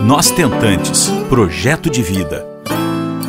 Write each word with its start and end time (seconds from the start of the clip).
Nós 0.00 0.30
Tentantes 0.30 1.08
Projeto 1.28 1.90
de 1.90 2.02
Vida. 2.02 2.46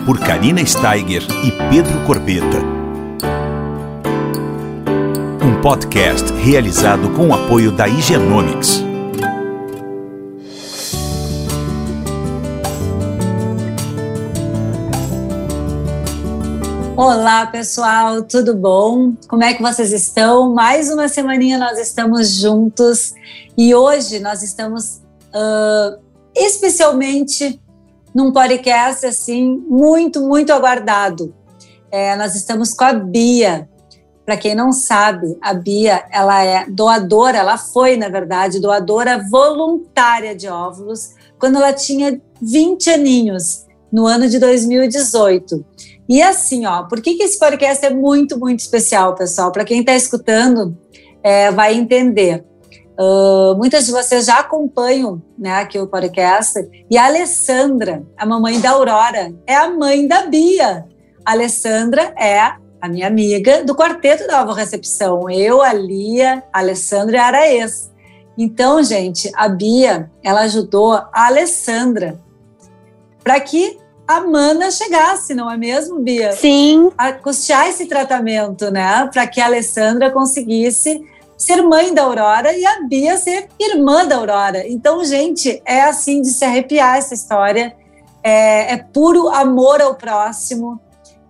Por 0.06 0.20
Karina 0.20 0.64
Steiger 0.64 1.24
e 1.44 1.52
Pedro 1.70 2.06
Corbeta. 2.06 2.60
Um 5.44 5.60
podcast 5.62 6.32
realizado 6.34 7.10
com 7.16 7.30
o 7.30 7.34
apoio 7.34 7.72
da 7.72 7.88
Higienomics. 7.88 8.84
Olá, 16.96 17.48
pessoal, 17.48 18.22
tudo 18.22 18.56
bom? 18.56 19.14
Como 19.28 19.44
é 19.44 19.56
que 19.56 19.62
vocês 19.62 19.92
estão? 19.92 20.54
Mais 20.54 20.92
uma 20.92 21.08
semaninha 21.08 21.58
nós 21.58 21.80
estamos 21.80 22.32
juntos 22.36 23.16
e 23.58 23.74
hoje 23.74 24.20
nós 24.20 24.44
estamos 24.44 25.02
uh, 25.34 26.09
especialmente 26.36 27.62
num 28.14 28.32
podcast 28.32 29.06
assim 29.06 29.58
muito, 29.68 30.22
muito 30.22 30.52
aguardado. 30.52 31.34
É, 31.92 32.16
nós 32.16 32.36
estamos 32.36 32.74
com 32.74 32.84
a 32.84 32.94
Bia. 32.94 33.70
Para 34.26 34.38
quem 34.38 34.54
não 34.54 34.72
sabe, 34.72 35.38
a 35.42 35.54
Bia 35.54 36.06
ela 36.12 36.44
é 36.44 36.66
doadora, 36.70 37.40
ela 37.40 37.58
foi, 37.58 37.98
na 37.98 38.10
verdade, 38.10 38.60
doadora 38.60 39.26
voluntária 39.30 40.36
de 40.36 40.48
óvulos 40.48 41.16
quando 41.40 41.56
ela 41.56 41.74
tinha 41.74 42.22
20 42.42 42.90
aninhos, 42.92 43.66
no 43.92 44.06
ano 44.06 44.30
de 44.30 44.38
2018. 44.40 45.66
E 46.08 46.22
assim, 46.22 46.66
ó, 46.66 46.84
por 46.84 47.02
que, 47.02 47.16
que 47.16 47.24
esse 47.24 47.38
podcast 47.38 47.86
é 47.86 47.90
muito, 47.90 48.40
muito 48.40 48.60
especial, 48.60 49.16
pessoal? 49.16 49.52
Para 49.52 49.66
quem 49.66 49.82
está 49.82 49.96
escutando, 49.96 50.78
é, 51.24 51.52
vai 51.52 51.76
entender. 51.76 52.44
Uh, 53.00 53.56
muitas 53.56 53.86
de 53.86 53.94
vocês 53.94 54.26
já 54.26 54.40
acompanham 54.40 55.22
né, 55.38 55.56
aqui 55.56 55.80
o 55.80 55.88
podcast. 55.88 56.60
E 56.92 56.98
a 56.98 57.06
Alessandra, 57.06 58.04
a 58.18 58.26
mamãe 58.26 58.60
da 58.60 58.72
Aurora, 58.72 59.34
é 59.48 59.56
a 59.56 59.70
mãe 59.70 60.06
da 60.06 60.26
Bia. 60.26 60.86
A 61.26 61.32
Alessandra 61.32 62.14
é 62.20 62.40
a 62.82 62.90
minha 62.90 63.08
amiga 63.08 63.64
do 63.64 63.74
quarteto 63.74 64.28
da 64.28 64.40
Nova 64.40 64.54
Recepção. 64.54 65.30
Eu, 65.30 65.62
a 65.62 65.72
Lia, 65.72 66.44
a 66.52 66.60
Alessandra 66.60 67.16
e 67.16 67.20
a 67.20 67.26
Araês. 67.26 67.90
Então, 68.38 68.84
gente, 68.84 69.32
a 69.34 69.48
Bia, 69.48 70.12
ela 70.22 70.42
ajudou 70.42 70.92
a 70.92 71.10
Alessandra 71.14 72.20
para 73.24 73.40
que 73.40 73.78
a 74.06 74.22
mana 74.22 74.72
chegasse, 74.72 75.34
não 75.34 75.50
é 75.50 75.56
mesmo, 75.56 76.00
Bia? 76.00 76.34
Sim. 76.34 76.92
A 76.98 77.14
custear 77.14 77.70
esse 77.70 77.86
tratamento, 77.86 78.70
né? 78.72 79.08
Para 79.14 79.26
que 79.28 79.40
a 79.40 79.46
Alessandra 79.46 80.12
conseguisse 80.12 81.02
ser 81.40 81.62
mãe 81.64 81.94
da 81.94 82.04
Aurora 82.04 82.54
e 82.56 82.66
a 82.66 82.82
Bia 82.82 83.18
ser 83.18 83.48
irmã 83.58 84.06
da 84.06 84.18
Aurora. 84.18 84.68
Então, 84.68 85.04
gente, 85.06 85.62
é 85.66 85.82
assim 85.82 86.22
de 86.22 86.30
se 86.30 86.44
arrepiar 86.44 86.98
essa 86.98 87.14
história. 87.14 87.74
É, 88.22 88.74
é 88.74 88.78
puro 88.78 89.30
amor 89.30 89.82
ao 89.82 89.96
próximo. 89.96 90.80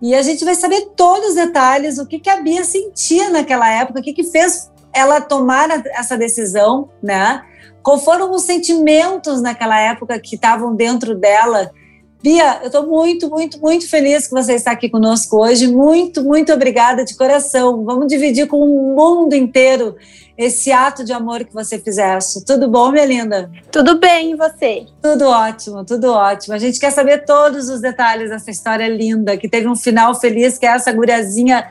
E 0.02 0.12
a 0.14 0.22
gente 0.22 0.44
vai 0.44 0.56
saber 0.56 0.90
todos 0.96 1.30
os 1.30 1.34
detalhes, 1.36 1.98
o 1.98 2.06
que, 2.06 2.18
que 2.18 2.28
a 2.28 2.40
Bia 2.40 2.64
sentia 2.64 3.30
naquela 3.30 3.70
época, 3.70 4.00
o 4.00 4.02
que, 4.02 4.12
que 4.12 4.24
fez 4.24 4.68
ela 4.92 5.20
tomar 5.20 5.68
essa 5.94 6.18
decisão, 6.18 6.88
né? 7.00 7.42
Quais 7.80 8.02
foram 8.02 8.32
os 8.32 8.42
sentimentos 8.42 9.40
naquela 9.40 9.78
época 9.78 10.18
que 10.18 10.34
estavam 10.34 10.74
dentro 10.74 11.14
dela 11.14 11.70
Bia, 12.22 12.58
eu 12.60 12.66
estou 12.66 12.86
muito, 12.86 13.30
muito, 13.30 13.58
muito 13.58 13.88
feliz 13.88 14.26
que 14.26 14.34
você 14.34 14.54
está 14.54 14.72
aqui 14.72 14.90
conosco 14.90 15.38
hoje. 15.38 15.66
Muito, 15.66 16.22
muito 16.22 16.52
obrigada 16.52 17.02
de 17.02 17.16
coração. 17.16 17.82
Vamos 17.82 18.08
dividir 18.08 18.46
com 18.46 18.58
o 18.58 18.94
mundo 18.94 19.34
inteiro 19.34 19.96
esse 20.36 20.70
ato 20.70 21.02
de 21.02 21.14
amor 21.14 21.44
que 21.44 21.54
você 21.54 21.78
fizeste. 21.78 22.44
Tudo 22.44 22.68
bom, 22.68 22.90
minha 22.90 23.06
linda? 23.06 23.50
Tudo 23.72 23.98
bem, 23.98 24.32
e 24.32 24.36
você? 24.36 24.84
Tudo 25.00 25.28
ótimo, 25.28 25.82
tudo 25.84 26.12
ótimo. 26.12 26.54
A 26.54 26.58
gente 26.58 26.78
quer 26.78 26.90
saber 26.90 27.24
todos 27.24 27.70
os 27.70 27.80
detalhes 27.80 28.28
dessa 28.28 28.50
história 28.50 28.88
linda, 28.88 29.38
que 29.38 29.48
teve 29.48 29.66
um 29.66 29.76
final 29.76 30.14
feliz, 30.14 30.58
que 30.58 30.66
é 30.66 30.70
essa 30.70 30.92
guriazinha 30.92 31.70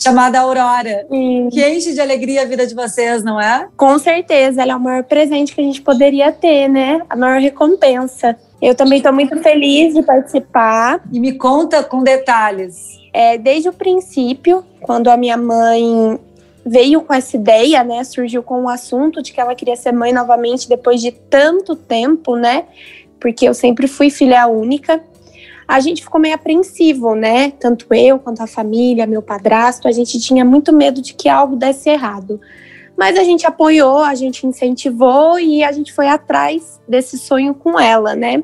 chamada 0.00 0.40
Aurora, 0.40 1.06
hum. 1.10 1.48
que 1.52 1.66
enche 1.68 1.92
de 1.92 2.00
alegria 2.00 2.42
a 2.42 2.44
vida 2.46 2.66
de 2.66 2.74
vocês, 2.74 3.22
não 3.22 3.40
é? 3.40 3.68
Com 3.76 3.98
certeza, 3.98 4.62
ela 4.62 4.72
é 4.72 4.76
o 4.76 4.80
maior 4.80 5.04
presente 5.04 5.54
que 5.54 5.60
a 5.60 5.64
gente 5.64 5.82
poderia 5.82 6.32
ter, 6.32 6.68
né? 6.68 7.02
A 7.08 7.14
maior 7.14 7.38
recompensa. 7.38 8.36
Eu 8.60 8.74
também 8.74 8.98
estou 8.98 9.12
muito 9.12 9.36
feliz 9.42 9.94
de 9.94 10.02
participar. 10.02 11.02
E 11.12 11.20
me 11.20 11.32
conta 11.32 11.82
com 11.82 12.02
detalhes. 12.02 12.98
É, 13.12 13.36
desde 13.36 13.68
o 13.68 13.72
princípio, 13.72 14.64
quando 14.80 15.08
a 15.08 15.16
minha 15.16 15.36
mãe 15.36 16.18
veio 16.64 17.00
com 17.02 17.12
essa 17.12 17.36
ideia, 17.36 17.82
né, 17.82 18.04
surgiu 18.04 18.42
com 18.42 18.64
o 18.64 18.68
assunto 18.68 19.22
de 19.22 19.32
que 19.32 19.40
ela 19.40 19.54
queria 19.54 19.76
ser 19.76 19.92
mãe 19.92 20.12
novamente 20.12 20.68
depois 20.68 21.00
de 21.00 21.10
tanto 21.10 21.74
tempo, 21.74 22.36
né? 22.36 22.64
Porque 23.18 23.48
eu 23.48 23.54
sempre 23.54 23.88
fui 23.88 24.10
filha 24.10 24.46
única. 24.46 25.02
A 25.70 25.78
gente 25.78 26.02
ficou 26.02 26.20
meio 26.20 26.34
apreensivo, 26.34 27.14
né? 27.14 27.52
Tanto 27.52 27.86
eu 27.94 28.18
quanto 28.18 28.42
a 28.42 28.46
família, 28.48 29.06
meu 29.06 29.22
padrasto, 29.22 29.86
a 29.86 29.92
gente 29.92 30.18
tinha 30.18 30.44
muito 30.44 30.72
medo 30.72 31.00
de 31.00 31.14
que 31.14 31.28
algo 31.28 31.54
desse 31.54 31.88
errado. 31.88 32.40
Mas 32.96 33.16
a 33.16 33.22
gente 33.22 33.46
apoiou, 33.46 33.98
a 33.98 34.16
gente 34.16 34.44
incentivou 34.44 35.38
e 35.38 35.62
a 35.62 35.70
gente 35.70 35.92
foi 35.92 36.08
atrás 36.08 36.80
desse 36.88 37.16
sonho 37.16 37.54
com 37.54 37.78
ela, 37.78 38.16
né? 38.16 38.42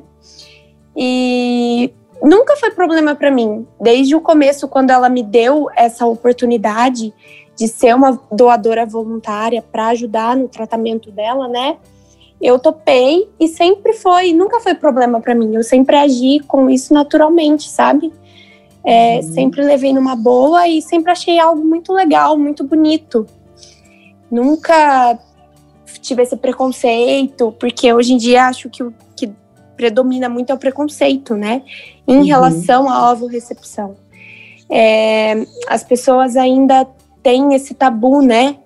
E 0.97 1.93
nunca 2.23 2.55
foi 2.59 2.71
problema 2.71 3.17
para 3.17 3.33
mim. 3.33 3.67
Desde 3.81 4.15
o 4.15 4.21
começo, 4.21 4.69
quando 4.69 4.91
ela 4.91 5.09
me 5.09 5.25
deu 5.25 5.67
essa 5.75 6.07
oportunidade 6.07 7.13
de 7.57 7.67
ser 7.67 7.93
uma 7.93 8.23
doadora 8.31 8.87
voluntária 8.87 9.61
para 9.61 9.89
ajudar 9.89 10.37
no 10.37 10.47
tratamento 10.47 11.11
dela, 11.11 11.49
né? 11.49 11.77
Eu 12.47 12.59
topei 12.59 13.29
e 13.41 13.49
sempre 13.49 13.93
foi, 13.95 14.33
nunca 14.33 14.61
foi 14.61 14.75
problema 14.75 15.21
para 15.21 15.35
mim. 15.35 15.55
Eu 15.55 15.63
sempre 15.63 15.97
agi 15.97 16.41
com 16.47 16.71
isso 16.71 16.95
naturalmente, 16.95 17.69
sabe? 17.69 18.13
É, 18.85 19.17
uhum. 19.17 19.23
Sempre 19.23 19.63
levei 19.63 19.93
numa 19.93 20.15
boa 20.15 20.69
e 20.69 20.81
sempre 20.81 21.11
achei 21.11 21.39
algo 21.39 21.65
muito 21.65 21.93
legal, 21.93 22.39
muito 22.39 22.63
bonito 22.63 23.27
nunca 24.31 25.19
tive 26.01 26.23
esse 26.23 26.37
preconceito, 26.37 27.53
porque 27.59 27.93
hoje 27.93 28.15
em 28.15 28.17
dia 28.17 28.47
acho 28.47 28.69
que 28.69 28.83
o 28.83 28.95
que 29.15 29.31
predomina 29.77 30.29
muito 30.29 30.51
é 30.51 30.55
o 30.55 30.59
preconceito, 30.59 31.35
né? 31.35 31.63
Em 32.07 32.19
uhum. 32.19 32.25
relação 32.25 32.89
à 32.89 33.11
ovo-recepção. 33.13 33.97
É, 34.71 35.47
as 35.69 35.85
pessoas 35.85 36.37
ainda 36.37 36.87
têm 37.23 37.55
esse 37.55 37.75
tabu, 37.75 38.23
né? 38.23 38.57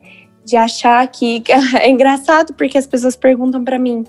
De 0.51 0.57
achar 0.57 1.07
que. 1.09 1.43
É 1.81 1.89
engraçado 1.89 2.53
porque 2.55 2.77
as 2.77 2.87
pessoas 2.87 3.15
perguntam 3.15 3.65
para 3.65 3.79
mim: 3.79 4.05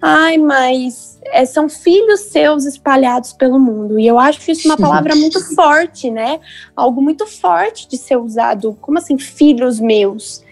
ai, 0.00 0.38
mas 0.38 1.18
é, 1.26 1.44
são 1.44 1.68
filhos 1.68 2.20
seus 2.20 2.64
espalhados 2.64 3.32
pelo 3.32 3.58
mundo. 3.58 3.98
E 3.98 4.06
eu 4.06 4.18
acho 4.18 4.50
isso 4.50 4.68
uma 4.68 4.76
palavra 4.76 5.14
muito 5.14 5.54
forte, 5.54 6.10
né? 6.10 6.40
Algo 6.74 7.02
muito 7.02 7.26
forte 7.26 7.88
de 7.88 7.96
ser 7.96 8.16
usado. 8.16 8.76
Como 8.80 8.98
assim, 8.98 9.18
filhos 9.18 9.78
meus? 9.80 10.42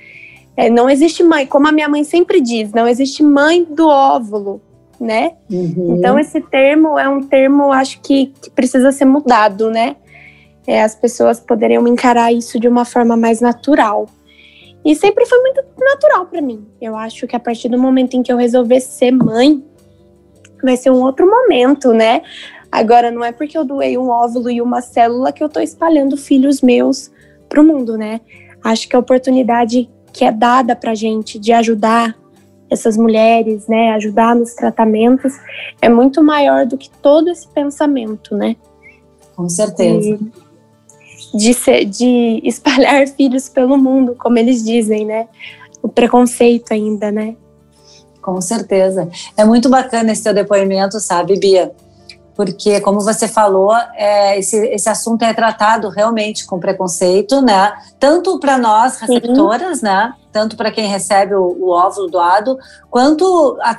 É, 0.56 0.68
não 0.68 0.90
existe 0.90 1.22
mãe, 1.22 1.46
como 1.46 1.68
a 1.68 1.72
minha 1.72 1.88
mãe 1.88 2.02
sempre 2.02 2.40
diz, 2.40 2.72
não 2.72 2.88
existe 2.88 3.22
mãe 3.22 3.62
do 3.62 3.86
óvulo, 3.86 4.60
né? 5.00 5.34
Uhum. 5.48 5.94
Então 5.96 6.18
esse 6.18 6.40
termo 6.40 6.98
é 6.98 7.08
um 7.08 7.22
termo, 7.22 7.70
acho 7.70 8.00
que, 8.00 8.32
que 8.42 8.50
precisa 8.50 8.90
ser 8.90 9.04
mudado, 9.04 9.70
né? 9.70 9.94
É, 10.66 10.82
as 10.82 10.96
pessoas 10.96 11.38
poderiam 11.38 11.86
encarar 11.86 12.32
isso 12.32 12.58
de 12.58 12.66
uma 12.66 12.84
forma 12.84 13.16
mais 13.16 13.40
natural. 13.40 14.08
E 14.84 14.94
sempre 14.94 15.26
foi 15.26 15.40
muito 15.40 15.62
natural 15.78 16.26
para 16.26 16.40
mim. 16.40 16.66
Eu 16.80 16.96
acho 16.96 17.26
que 17.26 17.36
a 17.36 17.40
partir 17.40 17.68
do 17.68 17.78
momento 17.78 18.14
em 18.14 18.22
que 18.22 18.32
eu 18.32 18.36
resolver 18.36 18.80
ser 18.80 19.10
mãe, 19.10 19.62
vai 20.62 20.76
ser 20.76 20.90
um 20.90 21.02
outro 21.02 21.26
momento, 21.28 21.92
né? 21.92 22.22
Agora, 22.70 23.10
não 23.10 23.24
é 23.24 23.32
porque 23.32 23.56
eu 23.56 23.64
doei 23.64 23.96
um 23.96 24.08
óvulo 24.08 24.50
e 24.50 24.60
uma 24.60 24.80
célula 24.80 25.32
que 25.32 25.42
eu 25.42 25.48
tô 25.48 25.60
espalhando 25.60 26.16
filhos 26.16 26.60
meus 26.60 27.10
pro 27.48 27.64
mundo, 27.64 27.96
né? 27.96 28.20
Acho 28.62 28.88
que 28.88 28.94
a 28.94 28.98
oportunidade 28.98 29.88
que 30.12 30.24
é 30.24 30.32
dada 30.32 30.76
para 30.76 30.92
a 30.92 30.94
gente 30.94 31.38
de 31.38 31.52
ajudar 31.52 32.16
essas 32.70 32.96
mulheres, 32.98 33.66
né, 33.66 33.92
ajudar 33.92 34.36
nos 34.36 34.52
tratamentos, 34.54 35.32
é 35.80 35.88
muito 35.88 36.22
maior 36.22 36.66
do 36.66 36.76
que 36.76 36.90
todo 36.90 37.30
esse 37.30 37.48
pensamento, 37.48 38.34
né? 38.34 38.56
Com 39.34 39.48
certeza. 39.48 40.18
De, 40.18 40.32
de, 41.34 41.54
ser, 41.54 41.84
de 41.84 42.40
espalhar 42.44 43.06
filhos 43.08 43.48
pelo 43.48 43.76
mundo, 43.76 44.14
como 44.18 44.38
eles 44.38 44.64
dizem, 44.64 45.04
né? 45.04 45.28
O 45.82 45.88
preconceito 45.88 46.72
ainda, 46.72 47.10
né? 47.10 47.36
Com 48.20 48.40
certeza. 48.40 49.08
É 49.36 49.44
muito 49.44 49.68
bacana 49.68 50.12
esse 50.12 50.22
teu 50.22 50.34
depoimento, 50.34 51.00
sabe, 51.00 51.38
Bia? 51.38 51.72
porque, 52.38 52.80
como 52.82 53.00
você 53.00 53.26
falou, 53.26 53.74
é, 53.96 54.38
esse, 54.38 54.56
esse 54.68 54.88
assunto 54.88 55.24
é 55.24 55.34
tratado 55.34 55.88
realmente 55.88 56.46
com 56.46 56.60
preconceito, 56.60 57.42
né? 57.42 57.72
Tanto 57.98 58.38
para 58.38 58.56
nós 58.56 58.96
receptoras, 59.00 59.80
Sim. 59.80 59.86
né? 59.86 60.14
Tanto 60.30 60.56
para 60.56 60.70
quem 60.70 60.86
recebe 60.86 61.34
o, 61.34 61.56
o, 61.58 61.70
óvulo 61.70 62.08
doado, 62.08 62.56
quanto 62.88 63.58
a, 63.60 63.76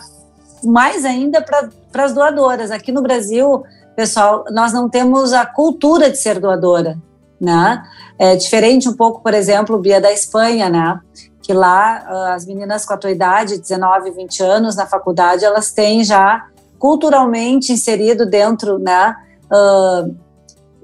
mais 0.66 1.06
ainda 1.06 1.42
para 1.42 2.04
as 2.04 2.14
doadoras. 2.14 2.70
Aqui 2.70 2.92
no 2.92 3.02
Brasil, 3.02 3.64
pessoal, 3.96 4.44
nós 4.52 4.74
não 4.74 4.90
temos 4.90 5.32
a 5.32 5.46
cultura 5.46 6.10
de 6.10 6.18
ser 6.18 6.38
doadora, 6.38 6.98
né? 7.40 7.84
É 8.18 8.36
diferente 8.36 8.90
um 8.90 8.94
pouco, 8.94 9.22
por 9.22 9.34
exemplo, 9.34 9.80
Bia 9.80 10.02
da 10.02 10.12
Espanha, 10.12 10.70
né? 10.70 11.00
Que 11.42 11.54
lá 11.54 12.34
as 12.34 12.46
meninas 12.46 12.86
com 12.86 12.94
a 12.94 12.98
tua 12.98 13.12
idade, 13.12 13.58
19, 13.58 14.12
20 14.12 14.44
anos, 14.44 14.76
na 14.76 14.86
faculdade, 14.86 15.46
elas 15.46 15.72
têm 15.72 16.04
já 16.04 16.46
culturalmente 16.78 17.74
inserido 17.74 18.26
dentro, 18.26 18.80
né? 18.80 19.16
Uh, 19.46 20.16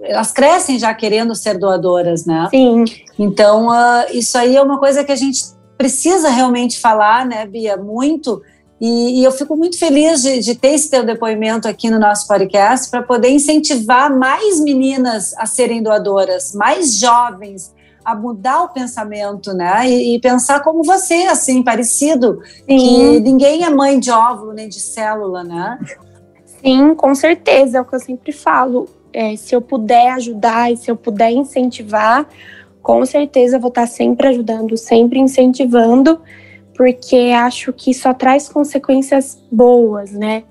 elas 0.02 0.32
crescem 0.32 0.78
já 0.78 0.94
querendo 0.94 1.34
ser 1.34 1.58
doadoras, 1.58 2.26
né? 2.26 2.48
Sim. 2.52 2.84
Então, 3.18 3.70
uh, 3.70 4.06
isso 4.12 4.38
aí 4.38 4.56
é 4.56 4.62
uma 4.62 4.78
coisa 4.78 5.04
que 5.04 5.12
a 5.12 5.16
gente 5.16 5.44
precisa 5.78 6.30
realmente 6.30 6.80
falar, 6.80 7.26
né, 7.26 7.46
Bia? 7.46 7.78
Muito. 7.78 8.42
E, 8.80 9.22
e 9.22 9.24
eu 9.24 9.32
fico 9.32 9.56
muito 9.56 9.80
feliz 9.80 10.22
de, 10.22 10.40
de, 10.40 10.56
ter 10.56 10.70
esse 10.70 10.90
teu 10.90 11.06
depoimento 11.06 11.68
aqui 11.68 11.90
no 11.90 11.98
nosso 11.98 12.28
podcast 12.28 12.90
para 12.92 13.02
poder 13.02 13.30
incentivar 13.30 14.14
mais 14.14 14.60
meninas 14.60 15.34
a 15.38 15.46
serem 15.46 15.82
doadoras, 15.82 16.54
mais 16.54 17.00
jovens 17.00 17.74
a 18.04 18.14
mudar 18.14 18.64
o 18.64 18.70
pensamento, 18.70 19.52
né? 19.54 19.90
E, 19.90 20.16
e 20.16 20.20
pensar 20.20 20.62
como 20.62 20.84
você, 20.84 21.24
assim, 21.24 21.64
parecido, 21.64 22.40
Sim. 22.44 22.64
que 22.66 23.20
ninguém 23.22 23.64
é 23.64 23.70
mãe 23.70 24.00
de 24.00 24.12
óvulo 24.12 24.54
nem 24.54 24.70
de 24.70 24.80
célula, 24.80 25.44
né? 25.44 25.80
Sim, 26.64 26.94
com 26.94 27.16
certeza, 27.16 27.80
é 27.80 27.82
o 27.82 27.86
que 27.86 27.96
eu 27.96 28.00
sempre 28.00 28.32
falo. 28.32 28.88
É, 29.12 29.36
se 29.36 29.56
eu 29.56 29.62
puder 29.62 30.12
ajudar 30.12 30.72
e 30.72 30.78
se 30.78 30.92
eu 30.92 30.96
puder 30.96 31.32
incentivar, 31.32 32.28
com 32.82 33.04
certeza 33.06 33.58
vou 33.58 33.70
estar 33.70 33.88
sempre 33.88 34.28
ajudando, 34.28 34.78
sempre 34.78 35.18
incentivando, 35.18 36.22
porque 36.76 37.32
acho 37.36 37.72
que 37.72 37.94
só 37.94 38.14
traz 38.14 38.50
consequências 38.50 39.42
boas, 39.52 40.12
né? 40.12 40.44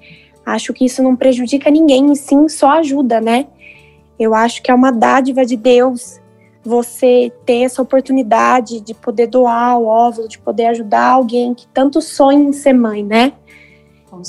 Acho 0.44 0.72
que 0.72 0.84
isso 0.84 1.02
não 1.02 1.14
prejudica 1.14 1.70
ninguém, 1.70 2.12
e 2.12 2.16
sim 2.16 2.48
só 2.48 2.78
ajuda, 2.78 3.20
né? 3.20 3.46
Eu 4.18 4.34
acho 4.34 4.62
que 4.62 4.70
é 4.70 4.74
uma 4.74 4.90
dádiva 4.90 5.44
de 5.44 5.56
Deus 5.56 6.20
você 6.64 7.30
ter 7.44 7.62
essa 7.62 7.82
oportunidade 7.82 8.80
de 8.80 8.94
poder 8.94 9.26
doar 9.26 9.78
o 9.78 9.86
óvulo, 9.86 10.26
de 10.26 10.38
poder 10.38 10.66
ajudar 10.66 11.10
alguém 11.10 11.54
que 11.54 11.66
tanto 11.68 12.00
sonha 12.00 12.48
em 12.48 12.52
ser 12.52 12.72
mãe, 12.72 13.02
né? 13.02 13.34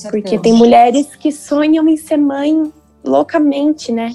Porque 0.10 0.38
tem 0.40 0.54
mulheres 0.54 1.16
que 1.16 1.32
sonham 1.32 1.88
em 1.88 1.96
ser 1.96 2.18
mãe 2.18 2.74
loucamente, 3.04 3.92
né? 3.92 4.14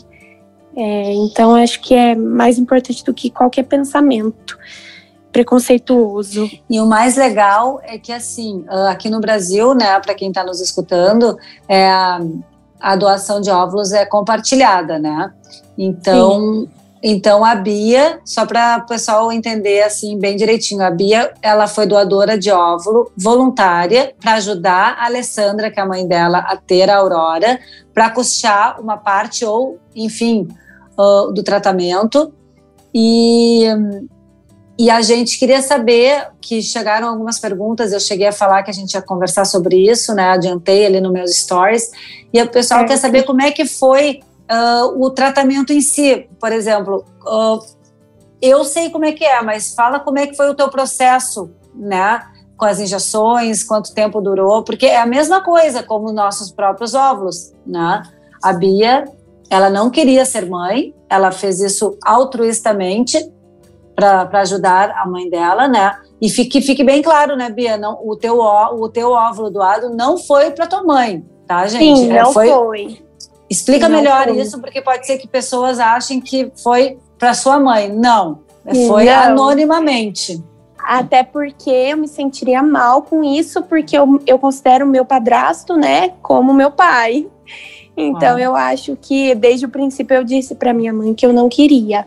É, 0.77 1.13
então 1.15 1.55
acho 1.55 1.81
que 1.81 1.95
é 1.95 2.15
mais 2.15 2.59
importante 2.59 3.05
do 3.05 3.15
que 3.15 3.31
qualquer 3.31 3.65
pensamento 3.65 4.59
preconceituoso. 5.33 6.51
E 6.69 6.81
o 6.81 6.87
mais 6.87 7.17
legal 7.17 7.81
é 7.85 7.99
que 7.99 8.13
assim, 8.13 8.65
ah, 8.69 8.91
aqui 8.91 9.09
no 9.09 9.21
Brasil, 9.21 9.75
né, 9.75 9.99
para 10.01 10.15
quem 10.15 10.29
está 10.29 10.45
nos 10.45 10.61
escutando, 10.61 11.39
é 11.69 11.89
a, 12.81 12.97
doação 12.97 13.41
de 13.41 13.51
óvulos 13.51 13.93
é 13.93 14.05
compartilhada, 14.05 14.99
né? 14.99 15.33
Então, 15.79 16.41
Sim. 16.41 16.69
então 17.03 17.45
a 17.45 17.55
Bia, 17.55 18.21
só 18.25 18.45
para 18.45 18.79
o 18.79 18.87
pessoal 18.87 19.31
entender 19.31 19.83
assim 19.83 20.19
bem 20.19 20.37
direitinho, 20.37 20.83
a 20.83 20.91
Bia, 20.91 21.33
ela 21.41 21.67
foi 21.67 21.87
doadora 21.87 22.37
de 22.37 22.51
óvulo 22.51 23.13
voluntária 23.17 24.13
para 24.21 24.35
ajudar 24.35 24.97
a 24.99 25.07
Alessandra, 25.07 25.71
que 25.71 25.79
é 25.79 25.83
a 25.83 25.87
mãe 25.87 26.07
dela, 26.07 26.39
a 26.39 26.57
ter 26.57 26.91
a 26.91 26.97
Aurora, 26.97 27.59
para 27.95 28.11
custear 28.11 28.81
uma 28.81 28.97
parte 28.97 29.45
ou, 29.45 29.79
enfim, 29.95 30.49
uh, 30.99 31.33
do 31.33 31.43
tratamento. 31.43 32.33
E 32.93 33.67
e 34.81 34.89
a 34.89 35.03
gente 35.03 35.39
queria 35.39 35.61
saber 35.61 36.29
que 36.41 36.63
chegaram 36.63 37.07
algumas 37.07 37.39
perguntas, 37.39 37.93
eu 37.93 38.01
cheguei 38.01 38.29
a 38.29 38.33
falar 38.33 38.63
que 38.63 38.71
a 38.71 38.73
gente 38.73 38.95
ia 38.95 39.03
conversar 39.03 39.45
sobre 39.45 39.77
isso, 39.77 40.15
né? 40.15 40.31
Adiantei 40.31 40.87
ali 40.87 41.03
nos 41.03 41.13
meus 41.13 41.37
stories. 41.37 41.91
E 42.33 42.41
o 42.41 42.49
pessoal 42.49 42.81
é, 42.81 42.85
quer 42.87 42.97
saber 42.97 43.25
como 43.25 43.43
é 43.43 43.51
que 43.51 43.67
foi 43.67 44.21
uh, 44.51 45.05
o 45.05 45.11
tratamento 45.11 45.71
em 45.71 45.83
si. 45.83 46.27
Por 46.41 46.51
exemplo, 46.51 47.05
uh, 47.27 47.63
eu 48.41 48.65
sei 48.65 48.89
como 48.89 49.05
é 49.05 49.13
que 49.13 49.23
é, 49.23 49.43
mas 49.43 49.75
fala 49.75 50.01
como 50.01 50.19
é 50.19 50.27
que 50.27 50.35
foi 50.35 50.49
o 50.49 50.55
teu 50.55 50.71
processo, 50.71 51.51
né? 51.75 52.23
Com 52.57 52.65
as 52.65 52.81
injeções, 52.81 53.63
quanto 53.63 53.93
tempo 53.93 54.19
durou, 54.23 54.65
porque 54.65 54.87
é 54.87 54.99
a 54.99 55.05
mesma 55.05 55.43
coisa 55.43 55.83
como 55.83 56.11
nossos 56.11 56.51
próprios 56.51 56.95
óvulos, 56.95 57.53
né? 57.67 58.03
A 58.43 58.55
Bia, 58.55 59.05
ela 59.51 59.69
não 59.69 59.91
queria 59.91 60.25
ser 60.25 60.49
mãe, 60.49 60.95
ela 61.07 61.31
fez 61.31 61.61
isso 61.61 61.99
altruistamente, 62.03 63.31
para 64.01 64.41
ajudar 64.41 64.91
a 64.91 65.07
mãe 65.07 65.29
dela, 65.29 65.69
né? 65.69 65.97
E 66.21 66.29
fique, 66.29 66.61
fique 66.61 66.85
bem 66.85 67.03
claro, 67.03 67.37
né, 67.37 67.51
Bia? 67.51 67.77
Não, 67.77 67.99
o, 68.05 68.17
teu, 68.17 68.41
o 68.41 68.89
teu 68.89 69.11
óvulo 69.11 69.51
doado 69.51 69.91
não 69.91 70.19
foi 70.19 70.51
para 70.51 70.67
tua 70.67 70.83
mãe, 70.83 71.25
tá, 71.47 71.67
gente? 71.67 71.99
Sim, 72.01 72.13
é, 72.13 72.23
não 72.23 72.33
foi. 72.33 72.49
foi. 72.49 73.03
Explica 73.49 73.89
não 73.89 73.97
melhor 73.97 74.25
foi. 74.25 74.39
isso, 74.41 74.61
porque 74.61 74.81
pode 74.81 75.07
ser 75.07 75.19
que 75.19 75.27
pessoas 75.27 75.79
achem 75.79 76.21
que 76.21 76.53
foi 76.63 76.99
para 77.19 77.35
sua 77.35 77.59
mãe. 77.59 77.91
Não, 77.93 78.41
foi 78.87 79.07
não. 79.07 79.13
anonimamente. 79.13 80.43
Até 80.79 81.23
porque 81.23 81.71
eu 81.71 81.97
me 81.97 82.09
sentiria 82.09 82.63
mal 82.63 83.03
com 83.03 83.23
isso, 83.23 83.63
porque 83.63 83.97
eu, 83.97 84.21
eu 84.27 84.39
considero 84.39 84.87
o 84.87 84.89
meu 84.89 85.05
padrasto, 85.05 85.77
né, 85.77 86.15
como 86.23 86.55
meu 86.55 86.71
pai. 86.71 87.27
Então 87.97 88.39
eu 88.39 88.57
acho 88.57 88.97
que 88.97 89.35
desde 89.35 89.67
o 89.67 89.69
princípio 89.69 90.15
eu 90.15 90.25
disse 90.25 90.55
para 90.55 90.73
minha 90.73 90.93
mãe 90.93 91.13
que 91.13 91.27
eu 91.27 91.33
não 91.33 91.49
queria. 91.49 92.07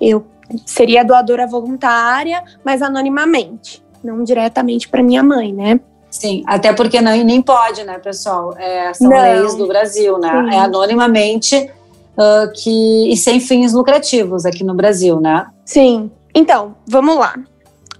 Eu 0.00 0.24
seria 0.64 1.04
doadora 1.04 1.46
voluntária, 1.46 2.42
mas 2.64 2.82
anonimamente, 2.82 3.82
não 4.02 4.22
diretamente 4.22 4.88
para 4.88 5.02
minha 5.02 5.22
mãe, 5.22 5.52
né? 5.52 5.80
Sim, 6.10 6.42
até 6.46 6.72
porque 6.72 7.00
não, 7.00 7.16
nem 7.24 7.42
pode, 7.42 7.84
né, 7.84 7.98
pessoal? 7.98 8.54
É, 8.56 8.92
são 8.94 9.10
não. 9.10 9.20
leis 9.20 9.54
do 9.54 9.66
Brasil, 9.66 10.18
né? 10.18 10.30
Sim. 10.30 10.54
É 10.54 10.58
anonimamente 10.60 11.70
uh, 12.16 12.52
que, 12.54 13.12
e 13.12 13.16
sem 13.16 13.40
fins 13.40 13.72
lucrativos 13.72 14.46
aqui 14.46 14.64
no 14.64 14.74
Brasil, 14.74 15.20
né? 15.20 15.46
Sim. 15.64 16.10
Então, 16.34 16.74
vamos 16.86 17.18
lá. 17.18 17.34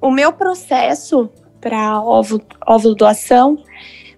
O 0.00 0.10
meu 0.10 0.32
processo 0.32 1.28
para 1.60 2.00
óvulo, 2.00 2.42
óvulo 2.66 2.94
doação 2.94 3.58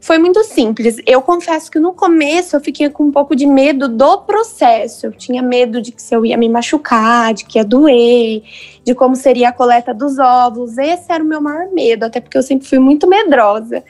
foi 0.01 0.19
muito 0.19 0.43
simples. 0.45 1.01
Eu 1.07 1.21
confesso 1.21 1.71
que 1.71 1.79
no 1.79 1.93
começo 1.93 2.55
eu 2.55 2.61
fiquei 2.61 2.89
com 2.89 3.05
um 3.05 3.11
pouco 3.11 3.35
de 3.35 3.47
medo 3.47 3.89
do 3.89 4.19
processo. 4.19 5.07
Eu 5.07 5.13
tinha 5.13 5.43
medo 5.43 5.83
de 5.83 5.91
que 5.91 6.01
se 6.01 6.15
eu 6.15 6.25
ia 6.25 6.37
me 6.37 6.49
machucar, 6.49 7.35
de 7.35 7.45
que 7.45 7.59
ia 7.59 7.65
doer, 7.65 8.43
de 8.85 8.95
como 8.95 9.17
seria 9.17 9.49
a 9.49 9.53
coleta 9.53 9.93
dos 9.93 10.19
óvulos. 10.19 10.79
Esse 10.79 11.13
era 11.13 11.23
o 11.23 11.27
meu 11.27 11.41
maior 11.41 11.73
medo, 11.73 12.05
até 12.05 12.21
porque 12.21 12.39
eu 12.39 12.43
sempre 12.43 12.67
fui 12.67 12.79
muito 12.79 13.09
medrosa. 13.09 13.83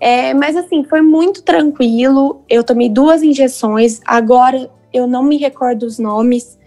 É, 0.00 0.34
mas 0.34 0.56
assim, 0.56 0.82
foi 0.84 1.00
muito 1.00 1.42
tranquilo. 1.42 2.42
Eu 2.48 2.64
tomei 2.64 2.88
duas 2.88 3.22
injeções. 3.22 4.00
Agora 4.04 4.68
eu 4.92 5.06
não 5.06 5.22
me 5.22 5.36
recordo 5.36 5.84
os 5.84 5.98
nomes, 5.98 6.58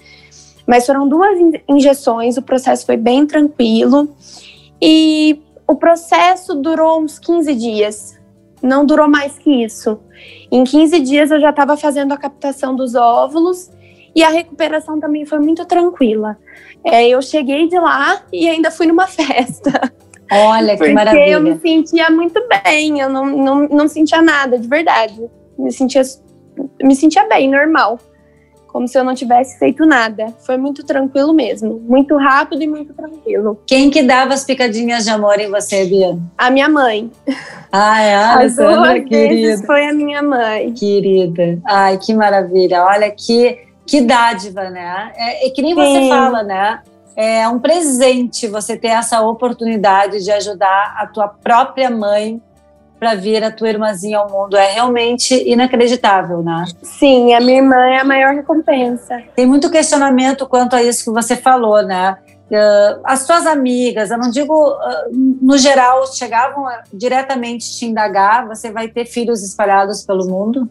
mas 0.66 0.86
foram 0.86 1.08
duas 1.08 1.38
injeções. 1.68 2.38
O 2.38 2.42
processo 2.42 2.86
foi 2.86 2.96
bem 2.96 3.28
tranquilo. 3.28 4.16
E 4.81 5.42
o 5.68 5.76
processo 5.76 6.56
durou 6.56 7.02
uns 7.02 7.20
15 7.20 7.54
dias 7.56 8.19
não 8.61 8.85
durou 8.85 9.07
mais 9.07 9.38
que 9.38 9.63
isso. 9.63 10.00
Em 10.51 10.63
15 10.63 11.00
dias 11.00 11.31
eu 11.31 11.39
já 11.39 11.49
estava 11.49 11.78
fazendo 11.78 12.13
a 12.13 12.18
captação 12.18 12.75
dos 12.75 12.95
óvulos 12.95 13.69
e 14.16 14.23
a 14.23 14.30
recuperação 14.30 14.99
também 14.99 15.25
foi 15.25 15.39
muito 15.39 15.66
tranquila. 15.66 16.37
É, 16.83 17.07
eu 17.07 17.21
cheguei 17.21 17.68
de 17.68 17.78
lá 17.80 18.21
e 18.31 18.49
ainda 18.49 18.71
fui 18.71 18.87
numa 18.87 19.06
festa. 19.07 19.92
Olha, 20.31 20.78
que 20.78 20.89
maravilha. 20.89 21.23
Porque 21.23 21.35
eu 21.35 21.42
me 21.42 21.59
sentia 21.59 22.09
muito 22.09 22.42
bem, 22.47 22.99
eu 22.99 23.09
não, 23.09 23.25
não, 23.25 23.68
não 23.68 23.87
sentia 23.87 24.21
nada, 24.21 24.59
de 24.59 24.68
verdade. 24.68 25.19
Me 25.57 25.71
sentia, 25.71 26.04
me 26.81 26.95
sentia 26.95 27.28
bem, 27.28 27.49
normal 27.49 27.99
como 28.71 28.88
se 28.88 28.97
eu 28.97 29.04
não 29.04 29.14
tivesse 29.14 29.57
feito 29.57 29.85
nada. 29.85 30.33
Foi 30.45 30.57
muito 30.57 30.83
tranquilo 30.83 31.33
mesmo, 31.33 31.80
muito 31.88 32.16
rápido 32.18 32.61
e 32.64 32.68
muito 32.68 32.94
tranquilo. 32.94 33.61
Quem 33.66 33.90
que 33.90 34.04
dava 34.04 34.33
as 34.33 34.44
picadinhas 34.44 35.04
de 35.04 35.09
amor 35.09 35.40
em 35.40 35.49
você, 35.49 35.85
Bia? 35.85 36.18
A 36.38 36.49
minha 36.49 36.69
mãe. 36.69 37.11
Ah, 37.71 38.02
é 38.02 38.16
a 38.16 38.33
Alessandra, 38.33 38.99
querida. 39.02 39.64
foi 39.66 39.85
a 39.85 39.94
minha 39.94 40.23
mãe. 40.23 40.73
Querida. 40.73 41.59
Ai, 41.66 41.97
que 41.97 42.14
maravilha. 42.14 42.83
Olha 42.83 43.11
que 43.11 43.69
que 43.85 44.02
dádiva, 44.02 44.69
né? 44.69 45.11
É, 45.16 45.47
é 45.47 45.49
que 45.49 45.64
nem 45.64 45.73
Sim. 45.73 45.81
você 45.81 46.09
fala, 46.09 46.44
né? 46.44 46.80
É 47.16 47.47
um 47.49 47.59
presente 47.59 48.47
você 48.47 48.78
ter 48.78 48.90
essa 48.90 49.21
oportunidade 49.21 50.23
de 50.23 50.31
ajudar 50.31 50.95
a 50.97 51.07
tua 51.07 51.28
própria 51.28 51.90
mãe 51.90 52.42
para 52.99 53.15
vir 53.15 53.44
a 53.44 53.51
tua 53.51 53.69
irmãzinha 53.69 54.19
ao 54.19 54.29
mundo. 54.29 54.57
É 54.57 54.73
realmente 54.73 55.33
inacreditável, 55.49 56.44
né? 56.44 56.65
Sim, 56.83 57.33
a 57.33 57.39
minha 57.39 57.57
irmã 57.57 57.77
é 57.87 57.99
a 57.99 58.03
maior 58.03 58.35
recompensa. 58.35 59.23
Tem 59.35 59.45
muito 59.45 59.71
questionamento 59.71 60.45
quanto 60.47 60.75
a 60.75 60.83
isso 60.83 61.06
que 61.06 61.11
você 61.11 61.35
falou, 61.35 61.81
né? 61.81 62.18
Uh, 62.51 62.99
as 63.03 63.21
suas 63.21 63.45
amigas, 63.45 64.09
eu 64.09 64.18
não 64.18 64.31
digo 64.31 64.53
uh, 64.53 64.77
no 65.13 65.56
geral, 65.57 66.06
chegavam 66.11 66.68
a, 66.68 66.83
diretamente 66.91 67.77
te 67.77 67.85
indagar, 67.85 68.47
você 68.47 68.71
vai 68.71 68.87
ter 68.87 69.06
filhos 69.06 69.44
espalhados 69.44 70.03
pelo 70.03 70.27
mundo? 70.27 70.68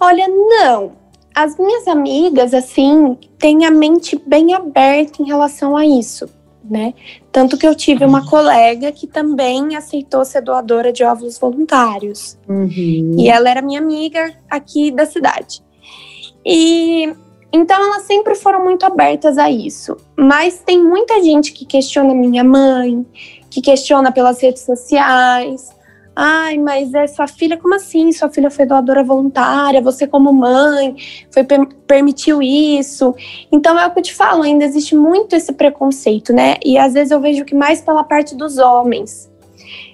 Olha, 0.00 0.26
não. 0.26 0.92
As 1.34 1.56
minhas 1.58 1.86
amigas, 1.86 2.54
assim, 2.54 3.16
têm 3.38 3.66
a 3.66 3.70
mente 3.70 4.20
bem 4.26 4.54
aberta 4.54 5.22
em 5.22 5.26
relação 5.26 5.76
a 5.76 5.86
isso 5.86 6.28
né? 6.70 6.94
Tanto 7.38 7.56
que 7.56 7.64
eu 7.64 7.72
tive 7.72 8.04
uma 8.04 8.26
colega 8.28 8.90
que 8.90 9.06
também 9.06 9.76
aceitou 9.76 10.24
ser 10.24 10.42
doadora 10.42 10.92
de 10.92 11.04
óvulos 11.04 11.38
voluntários. 11.38 12.36
Uhum. 12.48 13.14
E 13.16 13.28
ela 13.28 13.48
era 13.48 13.62
minha 13.62 13.78
amiga 13.78 14.34
aqui 14.50 14.90
da 14.90 15.06
cidade. 15.06 15.62
E 16.44 17.14
então 17.52 17.80
elas 17.80 18.02
sempre 18.02 18.34
foram 18.34 18.64
muito 18.64 18.84
abertas 18.84 19.38
a 19.38 19.48
isso. 19.48 19.96
Mas 20.18 20.58
tem 20.66 20.82
muita 20.82 21.22
gente 21.22 21.52
que 21.52 21.64
questiona 21.64 22.12
minha 22.12 22.42
mãe, 22.42 23.06
que 23.48 23.60
questiona 23.60 24.10
pelas 24.10 24.42
redes 24.42 24.62
sociais. 24.62 25.70
Ai, 26.20 26.58
mas 26.58 26.92
é 26.94 27.06
sua 27.06 27.28
filha, 27.28 27.56
como 27.56 27.76
assim? 27.76 28.10
Sua 28.10 28.28
filha 28.28 28.50
foi 28.50 28.66
doadora 28.66 29.04
voluntária, 29.04 29.80
você 29.80 30.04
como 30.04 30.32
mãe 30.32 30.96
foi 31.30 31.44
permitiu 31.86 32.42
isso. 32.42 33.14
Então 33.52 33.78
é 33.78 33.86
o 33.86 33.92
que 33.92 34.00
eu 34.00 34.02
te 34.02 34.12
falo, 34.12 34.42
ainda 34.42 34.64
existe 34.64 34.96
muito 34.96 35.36
esse 35.36 35.52
preconceito, 35.52 36.32
né? 36.32 36.56
E 36.64 36.76
às 36.76 36.94
vezes 36.94 37.12
eu 37.12 37.20
vejo 37.20 37.44
que 37.44 37.54
mais 37.54 37.80
pela 37.80 38.02
parte 38.02 38.34
dos 38.34 38.58
homens. 38.58 39.30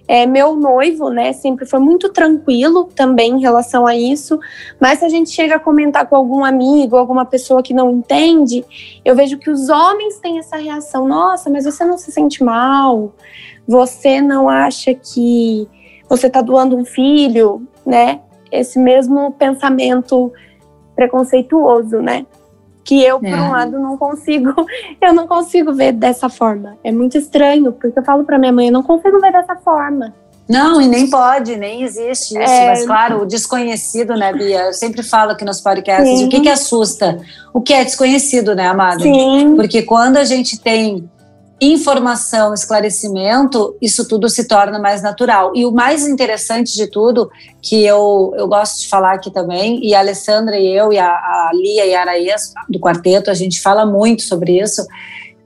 É, 0.09 0.25
meu 0.25 0.57
noivo, 0.57 1.11
né, 1.11 1.35
sempre 1.35 1.67
foi 1.67 1.79
muito 1.79 2.09
tranquilo 2.09 2.85
também 2.95 3.33
em 3.33 3.41
relação 3.41 3.87
a 3.87 3.95
isso, 3.95 4.41
mas 4.81 5.01
se 5.01 5.05
a 5.05 5.11
gente 5.11 5.29
chega 5.29 5.57
a 5.57 5.61
comentar 5.61 6.07
com 6.07 6.17
algum 6.17 6.43
amigo, 6.43 6.97
alguma 6.97 7.27
pessoa 7.27 7.63
que 7.63 7.75
não 7.75 7.91
entende, 7.91 8.65
eu 9.05 9.15
vejo 9.15 9.39
que 9.39 9.51
os 9.51 9.69
homens 9.69 10.19
têm 10.21 10.39
essa 10.39 10.57
reação: 10.57 11.07
nossa, 11.07 11.51
mas 11.51 11.67
você 11.67 11.85
não 11.85 11.99
se 11.99 12.11
sente 12.11 12.43
mal, 12.43 13.13
você 13.69 14.23
não 14.23 14.49
acha 14.49 14.95
que 14.95 15.69
você 16.09 16.27
está 16.27 16.41
doando 16.41 16.77
um 16.77 16.85
filho, 16.85 17.67
né? 17.85 18.21
Esse 18.51 18.79
mesmo 18.79 19.33
pensamento 19.33 20.33
preconceituoso, 20.95 22.01
né? 22.01 22.27
Que 22.85 23.03
eu, 23.03 23.19
por 23.19 23.29
é. 23.29 23.41
um 23.41 23.51
lado, 23.51 23.79
não 23.79 23.97
consigo, 23.97 24.55
eu 25.01 25.13
não 25.13 25.27
consigo 25.27 25.73
ver 25.73 25.93
dessa 25.93 26.29
forma. 26.29 26.77
É 26.85 26.93
muito 26.93 27.17
estranho, 27.17 27.73
porque 27.73 27.99
eu 27.99 28.05
falo 28.05 28.25
para 28.25 28.39
minha 28.39 28.53
mãe, 28.53 28.67
eu 28.67 28.73
não 28.73 28.83
consigo 28.83 29.21
ver 29.21 29.33
dessa 29.33 29.57
forma. 29.57 30.13
Não, 30.47 30.81
e 30.81 30.87
nem 30.87 31.09
pode, 31.09 31.57
nem 31.57 31.83
existe 31.83 32.39
isso. 32.39 32.53
É... 32.53 32.67
Mas, 32.67 32.85
claro, 32.85 33.23
o 33.23 33.27
desconhecido, 33.27 34.15
né, 34.15 34.33
Bia? 34.33 34.67
Eu 34.67 34.73
sempre 34.75 35.03
falo 35.03 35.31
aqui 35.31 35.45
nos 35.45 35.61
podcasts 35.61 36.19
Sim. 36.19 36.27
o 36.27 36.29
que, 36.29 36.41
que 36.41 36.49
assusta. 36.51 37.19
O 37.53 37.63
que 37.63 37.73
é 37.73 37.83
desconhecido, 37.83 38.55
né, 38.55 38.67
amada? 38.67 39.03
Sim. 39.03 39.55
Porque 39.57 39.83
quando 39.83 40.19
a 40.19 40.25
gente 40.25 40.61
tem 40.61 41.09
informação, 41.61 42.53
esclarecimento, 42.53 43.77
isso 43.81 44.07
tudo 44.07 44.29
se 44.29 44.47
torna 44.47 44.79
mais 44.79 45.03
natural. 45.03 45.53
E 45.55 45.65
o 45.65 45.71
mais 45.71 46.07
interessante 46.07 46.75
de 46.75 46.87
tudo, 46.89 47.31
que 47.63 47.85
eu, 47.85 48.35
eu 48.37 48.49
gosto 48.49 48.81
de 48.81 48.89
falar 48.89 49.15
aqui 49.15 49.31
também, 49.31 49.81
e 49.85 49.95
a 49.95 50.01
Alessandra 50.01 50.59
e 50.59 50.67
eu, 50.67 50.93
e 50.93 50.99
a, 50.99 51.09
a 51.09 51.51
Lia 51.55 51.87
e 51.87 51.95
a 51.95 52.01
Araías 52.01 52.53
do 52.69 52.81
quarteto, 52.81 53.31
a 53.31 53.35
gente 53.35 53.61
fala 53.61 53.87
muito 53.87 54.23
sobre 54.23 54.61
isso. 54.61 54.85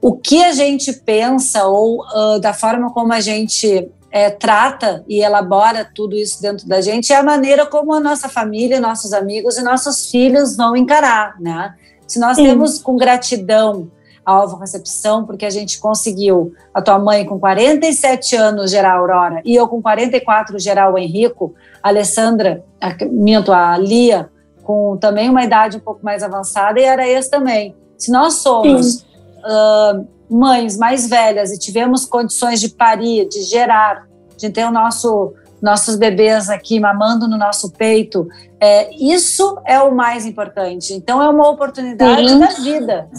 O 0.01 0.15
que 0.15 0.43
a 0.43 0.51
gente 0.51 0.93
pensa 0.93 1.65
ou 1.65 2.01
uh, 2.01 2.39
da 2.39 2.53
forma 2.53 2.91
como 2.91 3.13
a 3.13 3.19
gente 3.19 3.89
é, 4.11 4.29
trata 4.29 5.03
e 5.07 5.21
elabora 5.21 5.89
tudo 5.93 6.15
isso 6.15 6.41
dentro 6.41 6.67
da 6.67 6.81
gente 6.81 7.13
é 7.13 7.17
a 7.17 7.23
maneira 7.23 7.65
como 7.65 7.93
a 7.93 7.99
nossa 7.99 8.27
família, 8.27 8.79
nossos 8.79 9.13
amigos 9.13 9.57
e 9.57 9.61
nossos 9.61 10.09
filhos 10.09 10.55
vão 10.55 10.75
encarar, 10.75 11.39
né? 11.39 11.75
Se 12.07 12.19
nós 12.19 12.37
Sim. 12.37 12.45
temos 12.45 12.79
com 12.79 12.95
gratidão 12.95 13.91
alvo 14.29 14.57
recepção, 14.57 15.25
porque 15.25 15.45
a 15.45 15.49
gente 15.49 15.79
conseguiu 15.79 16.53
a 16.73 16.81
tua 16.81 16.99
mãe 16.99 17.25
com 17.25 17.39
47 17.39 18.35
anos 18.35 18.71
gerar 18.71 18.93
a 18.93 18.97
Aurora 18.97 19.41
e 19.43 19.55
eu 19.55 19.67
com 19.67 19.81
44 19.81 20.59
gerar 20.59 20.93
o 20.93 20.97
Henrico, 20.97 21.53
a 21.81 21.89
Alessandra, 21.89 22.63
a, 22.79 22.93
minto, 23.05 23.51
a 23.51 23.77
Lia, 23.77 24.29
com 24.63 24.97
também 24.97 25.29
uma 25.29 25.43
idade 25.43 25.77
um 25.77 25.79
pouco 25.79 26.03
mais 26.03 26.21
avançada 26.21 26.79
e 26.79 26.85
a 26.85 26.91
Araês 26.91 27.27
também. 27.27 27.75
Se 27.97 28.11
nós 28.11 28.35
somos 28.35 29.05
uh, 29.39 30.07
mães 30.29 30.77
mais 30.77 31.09
velhas 31.09 31.51
e 31.51 31.57
tivemos 31.57 32.05
condições 32.05 32.61
de 32.61 32.69
parir, 32.69 33.27
de 33.27 33.41
gerar, 33.41 34.07
de 34.37 34.49
ter 34.49 34.65
o 34.65 34.71
nosso 34.71 35.33
nossos 35.61 35.97
bebês 35.97 36.49
aqui 36.49 36.79
mamando 36.79 37.27
no 37.27 37.37
nosso 37.37 37.69
peito, 37.71 38.27
é, 38.61 38.93
isso 38.95 39.59
é 39.65 39.79
o 39.81 39.93
mais 39.93 40.25
importante. 40.25 40.93
Então 40.93 41.21
é 41.21 41.27
uma 41.27 41.49
oportunidade 41.49 42.29
Sim. 42.29 42.39
da 42.39 42.47
vida. 42.47 43.09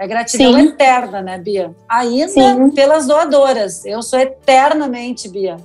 É 0.00 0.06
gratidão 0.06 0.54
Sim. 0.54 0.68
eterna, 0.68 1.20
né, 1.20 1.36
Bia? 1.36 1.76
Ainda 1.86 2.28
Sim. 2.28 2.70
pelas 2.70 3.06
doadoras. 3.06 3.84
Eu 3.84 4.00
sou 4.00 4.18
eternamente, 4.18 5.28
Bia, 5.28 5.58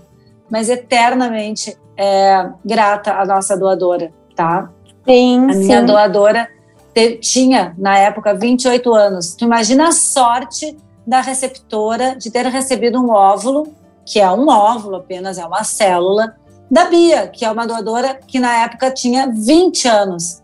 mas 0.52 0.68
eternamente 0.68 1.78
é, 1.96 2.50
grata 2.66 3.14
à 3.14 3.26
nossa 3.26 3.56
doadora, 3.56 4.12
tá? 4.36 4.70
Sim. 5.08 5.38
A 5.38 5.56
minha 5.56 5.80
sim. 5.80 5.86
doadora 5.86 6.50
te, 6.94 7.16
tinha, 7.20 7.74
na 7.78 7.98
época, 7.98 8.34
28 8.34 8.94
anos. 8.94 9.36
Tu 9.36 9.46
imagina 9.46 9.88
a 9.88 9.94
sorte 9.94 10.76
da 11.08 11.22
receptora 11.22 12.18
de 12.18 12.30
ter 12.30 12.46
recebido 12.48 13.00
um 13.00 13.12
óvulo, 13.12 13.74
que 14.06 14.20
é 14.20 14.30
um 14.30 14.50
óvulo 14.50 14.98
apenas, 14.98 15.38
é 15.38 15.46
uma 15.46 15.64
célula, 15.64 16.36
da 16.70 16.84
Bia, 16.90 17.30
que 17.30 17.46
é 17.46 17.50
uma 17.50 17.66
doadora 17.66 18.20
que 18.28 18.38
na 18.38 18.66
época 18.66 18.92
tinha 18.92 19.32
20 19.32 19.88
anos. 19.88 20.42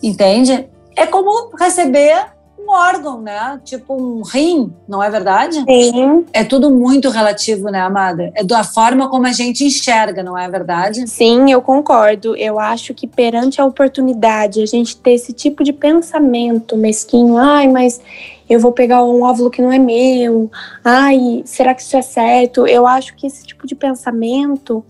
Entende? 0.00 0.70
É 0.94 1.08
como 1.08 1.50
receber 1.56 2.35
um 2.66 2.70
órgão, 2.70 3.20
né? 3.20 3.60
Tipo 3.64 3.94
um 3.94 4.22
rim, 4.22 4.72
não 4.88 5.02
é 5.02 5.08
verdade? 5.08 5.62
Sim. 5.64 6.24
É 6.32 6.42
tudo 6.42 6.70
muito 6.70 7.08
relativo, 7.08 7.70
né, 7.70 7.80
amada? 7.80 8.32
É 8.34 8.42
da 8.42 8.64
forma 8.64 9.08
como 9.08 9.26
a 9.26 9.32
gente 9.32 9.64
enxerga, 9.64 10.22
não 10.22 10.36
é 10.36 10.48
verdade? 10.48 11.06
Sim, 11.06 11.50
eu 11.50 11.62
concordo. 11.62 12.34
Eu 12.36 12.58
acho 12.58 12.92
que 12.92 13.06
perante 13.06 13.60
a 13.60 13.64
oportunidade, 13.64 14.60
a 14.60 14.66
gente 14.66 14.96
ter 14.96 15.12
esse 15.12 15.32
tipo 15.32 15.62
de 15.62 15.72
pensamento 15.72 16.76
mesquinho, 16.76 17.36
ai, 17.36 17.68
mas 17.68 18.00
eu 18.48 18.60
vou 18.60 18.72
pegar 18.72 19.02
um 19.02 19.22
óvulo 19.22 19.50
que 19.50 19.60
não 19.60 19.72
é 19.72 19.78
meu, 19.78 20.50
ai, 20.84 21.42
será 21.44 21.74
que 21.74 21.82
isso 21.82 21.96
é 21.96 22.02
certo? 22.02 22.66
Eu 22.66 22.86
acho 22.86 23.14
que 23.16 23.26
esse 23.26 23.44
tipo 23.44 23.66
de 23.66 23.74
pensamento 23.74 24.84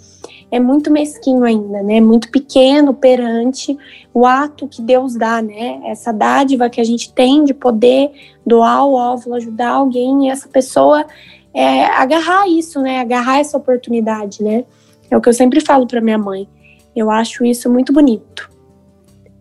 é 0.51 0.61
muito 0.61 0.91
mesquinho 0.91 1.45
ainda, 1.45 1.83
né? 1.83 2.01
Muito 2.01 2.31
pequeno 2.31 2.95
perante 2.95 3.77
o 4.15 4.25
ato 4.25 4.69
que 4.69 4.81
Deus 4.81 5.15
dá, 5.15 5.43
né? 5.43 5.81
Essa 5.87 6.13
dádiva 6.13 6.71
que 6.71 6.81
a 6.81 6.85
gente 6.85 7.13
tem 7.13 7.45
de 7.45 7.53
poder 7.53 8.11
doar 8.45 8.85
o 8.85 8.95
óvulo, 8.95 9.35
ajudar 9.35 9.71
alguém 9.71 10.27
e 10.27 10.31
essa 10.31 10.49
pessoa 10.49 11.05
é, 11.53 11.85
agarrar 11.87 12.49
isso, 12.49 12.81
né? 12.81 13.01
Agarrar 13.01 13.41
essa 13.41 13.57
oportunidade, 13.57 14.43
né? 14.43 14.65
É 15.11 15.17
o 15.17 15.21
que 15.21 15.29
eu 15.29 15.35
sempre 15.35 15.61
falo 15.61 15.87
para 15.87 16.01
minha 16.01 16.19
mãe. 16.19 16.49
Eu 16.95 17.11
acho 17.11 17.45
isso 17.45 17.71
muito 17.71 17.93
bonito. 17.93 18.51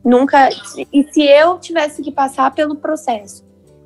Nunca. 0.03 0.49
E 0.91 1.03
se 1.11 1.23
eu 1.23 1.57
tivesse 1.59 2.01
que 2.01 2.11
passar 2.11 2.53
pelo 2.53 2.75
processo, 2.75 3.44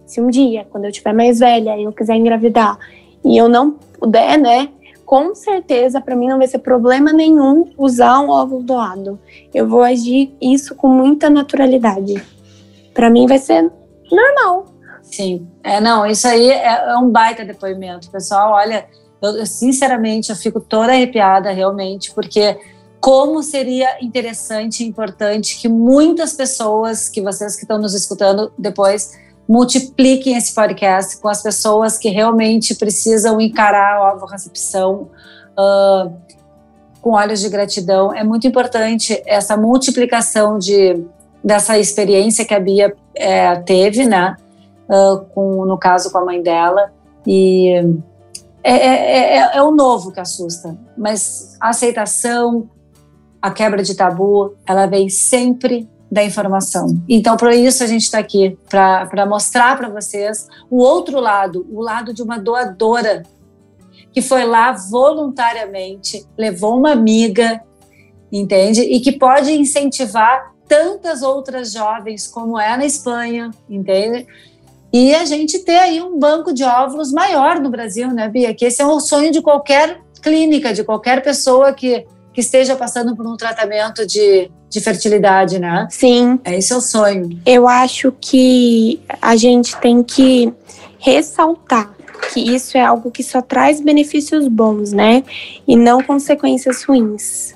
se 0.10 0.20
um 0.20 0.30
dia, 0.30 0.66
quando 0.70 0.86
eu 0.86 0.92
tiver 0.92 1.14
mais 1.14 1.40
velha, 1.40 1.80
eu 1.80 1.92
quiser 1.92 2.16
engravidar 2.16 2.78
e 3.24 3.38
eu 3.38 3.48
não 3.48 3.72
puder, 3.72 4.38
né? 4.38 4.70
com 5.10 5.34
certeza 5.34 6.00
para 6.00 6.16
mim 6.16 6.28
não 6.28 6.38
vai 6.38 6.46
ser 6.46 6.60
problema 6.60 7.12
nenhum 7.12 7.74
usar 7.76 8.20
um 8.20 8.30
óvulo 8.30 8.62
doado. 8.62 9.20
Eu 9.52 9.68
vou 9.68 9.82
agir 9.82 10.32
isso 10.40 10.76
com 10.76 10.88
muita 10.88 11.32
naturalidade. 11.32 12.24
Para 12.94 13.10
mim 13.10 13.26
vai 13.26 13.40
ser 13.40 13.72
normal. 14.12 14.66
Sim, 15.02 15.48
é 15.64 15.82
não, 15.82 16.06
isso 16.06 16.28
aí 16.28 16.52
é, 16.52 16.92
é 16.92 16.96
um 16.98 17.10
baita 17.10 17.44
depoimento, 17.44 18.08
pessoal. 18.12 18.54
Olha, 18.54 18.86
eu, 19.20 19.38
eu 19.38 19.48
sinceramente 19.48 20.30
eu 20.30 20.36
fico 20.36 20.60
toda 20.60 20.92
arrepiada 20.92 21.50
realmente 21.50 22.14
porque 22.14 22.60
como 23.00 23.42
seria 23.42 23.98
interessante 24.04 24.84
e 24.84 24.88
importante 24.88 25.60
que 25.60 25.68
muitas 25.68 26.34
pessoas, 26.34 27.10
que 27.10 27.20
vocês 27.20 27.56
que 27.56 27.64
estão 27.64 27.80
nos 27.80 27.96
escutando 27.96 28.52
depois, 28.56 29.18
multipliquem 29.50 30.38
esse 30.38 30.54
podcast 30.54 31.20
com 31.20 31.28
as 31.28 31.42
pessoas 31.42 31.98
que 31.98 32.10
realmente 32.10 32.76
precisam 32.76 33.42
encarar 33.42 33.96
a 33.96 34.14
ovo-recepção 34.14 35.10
uh, 35.58 36.14
com 37.02 37.14
olhos 37.14 37.40
de 37.40 37.50
gratidão. 37.50 38.14
É 38.14 38.24
muito 38.24 38.46
importante 38.46 39.20
essa 39.26 39.58
multiplicação 39.58 40.60
de, 40.60 41.04
dessa 41.44 41.80
experiência 41.80 42.46
que 42.46 42.54
a 42.54 42.60
Bia 42.60 42.96
é, 43.16 43.56
teve, 43.56 44.06
né? 44.06 44.36
Uh, 44.88 45.26
com, 45.34 45.66
no 45.66 45.80
caso 45.80 46.12
com 46.12 46.20
a 46.20 46.26
mãe 46.26 46.44
dela. 46.44 46.92
E 47.26 47.74
é, 48.64 48.72
é, 48.72 49.38
é, 49.38 49.58
é 49.58 49.64
o 49.64 49.72
novo 49.72 50.12
que 50.12 50.20
assusta, 50.20 50.78
mas 50.96 51.58
a 51.60 51.70
aceitação, 51.70 52.70
a 53.42 53.50
quebra 53.50 53.82
de 53.82 53.96
tabu, 53.96 54.56
ela 54.68 54.86
vem 54.86 55.10
sempre 55.10 55.90
da 56.12 56.24
informação. 56.24 57.02
Então, 57.08 57.38
por 57.38 57.52
isso 57.52 57.84
a 57.84 57.88
gente 57.88 58.04
está 58.04 58.20
aqui, 58.20 58.58
para 58.70 59.26
mostrar 59.28 59.78
para 59.78 59.90
vocês 59.90 60.48
o 60.70 60.78
outro 60.78 61.20
lado, 61.20 61.68
o 61.70 61.82
lado 61.82 62.14
de 62.14 62.24
uma 62.24 62.38
doadora 62.38 63.24
que 64.12 64.22
foi 64.22 64.44
lá 64.44 64.72
voluntariamente, 64.72 66.26
levou 66.38 66.78
uma 66.78 66.92
amiga, 66.92 67.62
entende? 68.32 68.82
E 68.82 69.00
que 69.00 69.12
pode 69.12 69.52
incentivar 69.52 70.52
tantas 70.68 71.22
outras 71.22 71.72
jovens 71.72 72.28
como 72.28 72.60
é 72.60 72.76
na 72.76 72.86
Espanha, 72.86 73.52
entende? 73.70 74.26
E 74.92 75.14
a 75.14 75.26
gente 75.26 75.60
ter 75.60 75.78
aí 75.78 76.02
um 76.02 76.18
banco 76.18 76.52
de 76.52 76.64
óvulos 76.64 77.12
maior 77.12 77.60
no 77.60 77.70
Brasil, 77.70 78.12
né, 78.12 78.28
Bia? 78.28 78.54
Que 78.54 78.66
esse 78.66 78.82
é 78.82 78.86
o 78.86 79.00
sonho 79.00 79.32
de 79.32 79.42
qualquer 79.42 80.02
clínica, 80.22 80.74
de 80.74 80.84
qualquer 80.84 81.22
pessoa 81.22 81.72
que, 81.74 82.06
que 82.40 82.46
esteja 82.46 82.74
passando 82.74 83.18
por 83.18 83.28
um 83.28 83.36
tratamento 83.36 84.08
de 84.08 84.50
de 84.70 84.80
fertilidade, 84.80 85.58
né? 85.58 85.88
Sim. 85.90 86.40
É 86.46 86.56
esse 86.56 86.72
é 86.72 86.76
o 86.76 86.82
sonho. 86.82 87.42
Eu 87.44 87.68
acho 87.68 88.14
que 88.22 89.02
a 89.20 89.36
gente 89.36 89.76
tem 89.78 90.04
que 90.04 90.54
ressaltar 91.00 91.92
que 92.32 92.40
isso 92.40 92.78
é 92.78 92.82
algo 92.82 93.10
que 93.10 93.24
só 93.24 93.42
traz 93.42 93.82
benefícios 93.82 94.48
bons, 94.48 94.94
né? 94.94 95.24
E 95.68 95.76
não 95.76 96.04
consequências 96.04 96.84
ruins. 96.84 97.56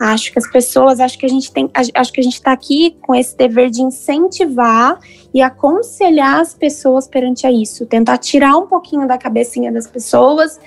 Acho 0.00 0.32
que 0.32 0.38
as 0.40 0.50
pessoas, 0.50 0.98
acho 0.98 1.16
que 1.16 1.24
a 1.24 1.28
gente 1.28 1.52
tem, 1.52 1.70
acho 1.72 2.12
que 2.12 2.20
a 2.20 2.24
gente 2.24 2.34
está 2.34 2.50
aqui 2.50 2.96
com 3.00 3.14
esse 3.14 3.36
dever 3.36 3.70
de 3.70 3.80
incentivar 3.80 4.98
e 5.32 5.40
aconselhar 5.40 6.40
as 6.40 6.52
pessoas 6.52 7.06
perante 7.06 7.46
a 7.46 7.52
isso, 7.52 7.86
tentar 7.86 8.18
tirar 8.18 8.56
um 8.56 8.66
pouquinho 8.66 9.06
da 9.06 9.16
cabecinha 9.16 9.70
das 9.70 9.86
pessoas 9.86 10.58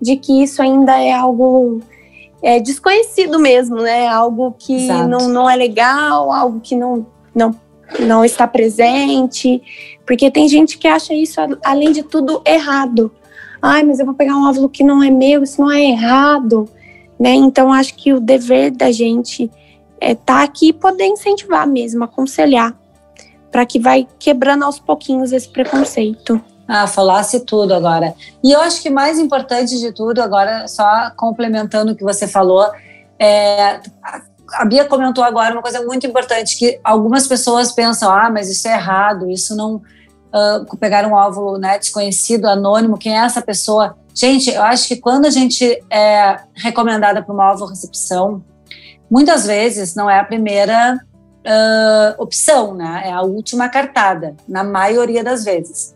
de 0.00 0.16
que 0.16 0.40
isso 0.40 0.62
ainda 0.62 0.96
é 1.00 1.12
algo 1.12 1.80
é, 2.46 2.60
desconhecido 2.60 3.40
mesmo, 3.40 3.82
né? 3.82 4.06
Algo 4.06 4.54
que 4.56 4.86
não, 4.86 5.28
não 5.28 5.50
é 5.50 5.56
legal, 5.56 6.30
algo 6.30 6.60
que 6.60 6.76
não, 6.76 7.04
não, 7.34 7.52
não 7.98 8.24
está 8.24 8.46
presente. 8.46 9.60
Porque 10.06 10.30
tem 10.30 10.48
gente 10.48 10.78
que 10.78 10.86
acha 10.86 11.12
isso, 11.12 11.40
além 11.64 11.90
de 11.90 12.04
tudo, 12.04 12.40
errado. 12.46 13.10
Ai, 13.60 13.82
mas 13.82 13.98
eu 13.98 14.06
vou 14.06 14.14
pegar 14.14 14.36
um 14.36 14.48
óvulo 14.48 14.68
que 14.68 14.84
não 14.84 15.02
é 15.02 15.10
meu, 15.10 15.42
isso 15.42 15.60
não 15.60 15.72
é 15.72 15.86
errado. 15.86 16.68
Né? 17.18 17.34
Então, 17.34 17.72
acho 17.72 17.96
que 17.96 18.12
o 18.12 18.20
dever 18.20 18.70
da 18.70 18.92
gente 18.92 19.50
é 20.00 20.12
estar 20.12 20.36
tá 20.36 20.42
aqui 20.44 20.68
e 20.68 20.72
poder 20.72 21.06
incentivar 21.06 21.66
mesmo, 21.66 22.04
aconselhar, 22.04 22.78
para 23.50 23.66
que 23.66 23.80
vai 23.80 24.06
quebrando 24.20 24.64
aos 24.64 24.78
pouquinhos 24.78 25.32
esse 25.32 25.48
preconceito. 25.48 26.40
Ah, 26.68 26.86
falasse 26.86 27.40
tudo 27.40 27.72
agora. 27.74 28.14
E 28.42 28.50
eu 28.50 28.60
acho 28.60 28.82
que 28.82 28.90
mais 28.90 29.18
importante 29.18 29.78
de 29.78 29.92
tudo, 29.92 30.20
agora, 30.20 30.66
só 30.66 31.10
complementando 31.16 31.92
o 31.92 31.96
que 31.96 32.02
você 32.02 32.26
falou, 32.26 32.68
é, 33.18 33.80
a 34.54 34.64
Bia 34.64 34.84
comentou 34.84 35.22
agora 35.22 35.52
uma 35.52 35.62
coisa 35.62 35.82
muito 35.82 36.06
importante, 36.06 36.58
que 36.58 36.80
algumas 36.82 37.26
pessoas 37.26 37.72
pensam, 37.72 38.10
ah, 38.10 38.30
mas 38.30 38.50
isso 38.50 38.66
é 38.68 38.72
errado, 38.72 39.30
isso 39.30 39.54
não... 39.56 39.80
Uh, 40.26 40.76
pegar 40.76 41.06
um 41.06 41.14
óvulo 41.14 41.56
né, 41.56 41.78
desconhecido, 41.78 42.46
anônimo, 42.46 42.98
quem 42.98 43.16
é 43.16 43.24
essa 43.24 43.40
pessoa? 43.40 43.96
Gente, 44.14 44.50
eu 44.50 44.62
acho 44.62 44.86
que 44.88 44.96
quando 44.96 45.24
a 45.24 45.30
gente 45.30 45.64
é 45.88 46.40
recomendada 46.54 47.22
para 47.22 47.32
uma 47.32 47.52
óvulo-recepção, 47.52 48.44
muitas 49.10 49.46
vezes 49.46 49.94
não 49.94 50.10
é 50.10 50.18
a 50.18 50.24
primeira 50.24 50.98
uh, 51.46 52.22
opção, 52.22 52.74
né? 52.74 53.04
É 53.06 53.12
a 53.12 53.22
última 53.22 53.68
cartada, 53.68 54.36
na 54.46 54.62
maioria 54.62 55.24
das 55.24 55.44
vezes. 55.44 55.95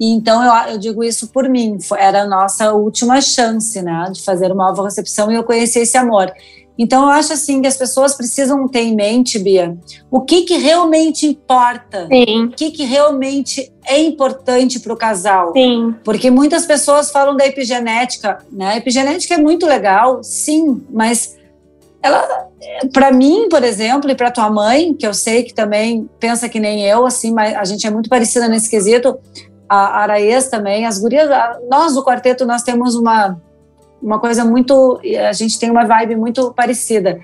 E 0.00 0.10
então 0.12 0.42
eu, 0.42 0.72
eu, 0.72 0.78
digo 0.78 1.04
isso 1.04 1.28
por 1.28 1.46
mim, 1.46 1.76
era 1.98 2.22
a 2.22 2.26
nossa 2.26 2.72
última 2.72 3.20
chance, 3.20 3.82
né, 3.82 4.10
de 4.10 4.22
fazer 4.22 4.50
uma 4.50 4.68
nova 4.68 4.84
recepção 4.84 5.30
e 5.30 5.34
eu 5.34 5.44
conheci 5.44 5.80
esse 5.80 5.98
amor. 5.98 6.32
Então 6.78 7.02
eu 7.02 7.08
acho 7.10 7.34
assim 7.34 7.60
que 7.60 7.68
as 7.68 7.76
pessoas 7.76 8.14
precisam 8.14 8.66
ter 8.66 8.80
em 8.80 8.96
mente, 8.96 9.38
Bia, 9.38 9.76
o 10.10 10.22
que 10.22 10.42
que 10.42 10.56
realmente 10.56 11.26
importa, 11.26 12.06
sim. 12.06 12.44
o 12.44 12.48
que 12.48 12.70
que 12.70 12.84
realmente 12.84 13.70
é 13.86 14.00
importante 14.00 14.80
para 14.80 14.94
o 14.94 14.96
casal. 14.96 15.52
Sim. 15.52 15.94
Porque 16.02 16.30
muitas 16.30 16.64
pessoas 16.64 17.10
falam 17.10 17.36
da 17.36 17.46
epigenética, 17.46 18.38
né? 18.50 18.68
A 18.68 18.76
epigenética 18.78 19.34
é 19.34 19.38
muito 19.38 19.66
legal, 19.66 20.24
sim, 20.24 20.82
mas 20.90 21.36
ela 22.02 22.48
para 22.92 23.12
mim, 23.12 23.48
por 23.50 23.62
exemplo, 23.62 24.10
e 24.10 24.14
para 24.14 24.30
tua 24.30 24.48
mãe, 24.48 24.94
que 24.94 25.06
eu 25.06 25.12
sei 25.12 25.42
que 25.42 25.52
também 25.52 26.08
pensa 26.18 26.48
que 26.48 26.60
nem 26.60 26.82
eu, 26.86 27.06
assim, 27.06 27.32
mas 27.32 27.54
a 27.54 27.64
gente 27.64 27.86
é 27.86 27.90
muito 27.90 28.08
parecida 28.08 28.48
nesse 28.48 28.70
quesito, 28.70 29.18
a 29.70 30.02
Araês 30.02 30.48
também, 30.48 30.84
as 30.84 30.98
gurias, 30.98 31.30
nós 31.70 31.94
do 31.94 32.04
quarteto, 32.04 32.44
nós 32.44 32.64
temos 32.64 32.96
uma, 32.96 33.40
uma 34.02 34.18
coisa 34.18 34.44
muito, 34.44 35.00
a 35.28 35.32
gente 35.32 35.60
tem 35.60 35.70
uma 35.70 35.84
vibe 35.84 36.16
muito 36.16 36.52
parecida. 36.52 37.20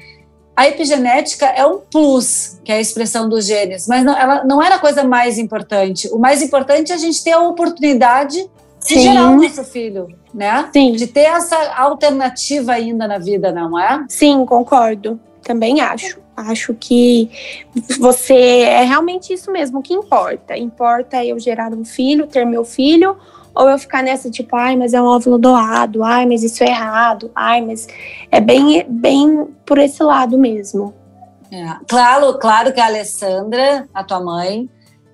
A 0.55 0.69
epigenética 0.69 1.45
é 1.47 1.67
um 1.67 1.79
plus, 1.79 2.61
que 2.65 2.71
é 2.71 2.77
a 2.77 2.81
expressão 2.81 3.29
dos 3.29 3.45
genes, 3.45 3.89
mas 3.89 4.05
não, 4.05 4.17
ela 4.17 4.45
não 4.45 4.63
era 4.63 4.77
a 4.77 4.79
coisa 4.79 5.03
mais 5.03 5.39
importante. 5.39 6.09
O 6.13 6.19
mais 6.19 6.41
importante 6.41 6.93
é 6.93 6.95
a 6.95 6.99
gente 6.99 7.23
ter 7.23 7.33
a 7.33 7.41
oportunidade 7.41 8.39
de 8.39 8.95
Sim. 8.95 9.01
gerar 9.01 9.31
o 9.31 9.43
nosso 9.43 9.65
filho, 9.65 10.07
né? 10.33 10.71
Sim. 10.73 10.93
De 10.93 11.09
ter 11.09 11.25
essa 11.25 11.57
alternativa 11.75 12.73
ainda 12.73 13.09
na 13.09 13.19
vida, 13.19 13.51
não 13.51 13.77
é? 13.77 14.05
Sim, 14.09 14.47
concordo. 14.47 15.19
Também 15.43 15.81
acho. 15.81 16.21
Acho 16.37 16.75
que 16.75 17.31
você 17.99 18.35
é 18.35 18.85
realmente 18.85 19.33
isso 19.33 19.51
mesmo 19.51 19.83
que 19.83 19.95
importa. 19.95 20.57
Importa 20.57 21.25
eu 21.25 21.39
gerar 21.39 21.73
um 21.73 21.85
filho, 21.85 22.27
ter 22.27 22.45
meu 22.45 22.65
filho, 22.65 23.17
ou 23.55 23.71
eu 23.71 23.79
ficar 23.79 24.03
nessa 24.03 24.31
tipo, 24.31 24.55
ai, 24.55 24.77
mas 24.77 24.93
é 24.93 25.01
um 25.01 25.07
óvulo 25.07 25.39
doado, 25.39 26.05
ai, 26.05 26.27
mas 26.27 26.43
isso 26.43 26.63
é 26.63 26.69
errado, 26.69 27.31
ai, 27.35 27.63
mas 27.63 27.89
é 28.31 28.39
bem, 28.39 28.85
bem 28.87 29.49
por 29.65 29.79
esse 29.79 30.03
lado 30.03 30.37
mesmo. 30.37 30.95
É, 31.51 31.65
claro, 31.89 32.39
claro 32.39 32.73
que 32.73 32.81
a 32.81 32.87
Alessandra, 32.87 33.89
a 33.95 34.05
tua 34.05 34.21
mãe, 34.21 34.69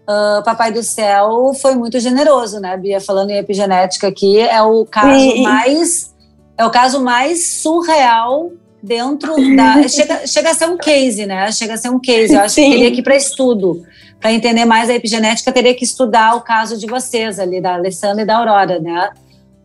uh, 0.08 0.42
Papai 0.42 0.72
do 0.72 0.82
Céu 0.82 1.52
foi 1.60 1.76
muito 1.76 2.00
generoso, 2.00 2.58
né, 2.58 2.76
Bia? 2.76 3.00
Falando 3.00 3.30
em 3.30 3.38
epigenética 3.38 4.08
aqui, 4.08 4.40
é 4.40 4.60
o 4.60 4.84
caso 4.84 5.42
mais 5.42 6.12
é 6.56 6.66
o 6.66 6.70
caso 6.70 7.00
mais 7.00 7.60
surreal 7.60 8.50
dentro 8.82 9.34
da. 9.56 9.86
chega, 9.88 10.26
chega 10.26 10.50
a 10.50 10.54
ser 10.54 10.66
um 10.66 10.76
case, 10.76 11.24
né? 11.26 11.50
Chega 11.52 11.74
a 11.74 11.76
ser 11.76 11.90
um 11.90 12.00
case. 12.00 12.34
Eu 12.34 12.40
acho 12.40 12.54
Sim. 12.54 12.64
que 12.64 12.70
teria 12.70 12.90
que 12.90 13.00
ir 13.00 13.02
para 13.02 13.16
estudo. 13.16 13.84
Para 14.20 14.32
entender 14.32 14.64
mais 14.64 14.88
a 14.88 14.94
epigenética, 14.94 15.50
teria 15.50 15.74
que 15.74 15.84
estudar 15.84 16.36
o 16.36 16.42
caso 16.42 16.78
de 16.78 16.86
vocês 16.86 17.38
ali, 17.38 17.60
da 17.60 17.74
Alessandra 17.74 18.22
e 18.22 18.24
da 18.24 18.36
Aurora, 18.36 18.78
né? 18.78 19.10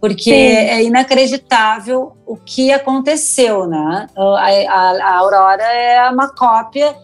Porque 0.02 0.24
Sim. 0.24 0.32
é 0.32 0.84
inacreditável 0.84 2.14
o 2.26 2.36
que 2.36 2.72
aconteceu, 2.72 3.68
né? 3.68 4.08
A, 4.16 4.22
a, 4.22 4.92
a 4.92 5.18
Aurora 5.18 5.64
é 5.64 6.10
uma 6.10 6.30
cópia 6.30 6.96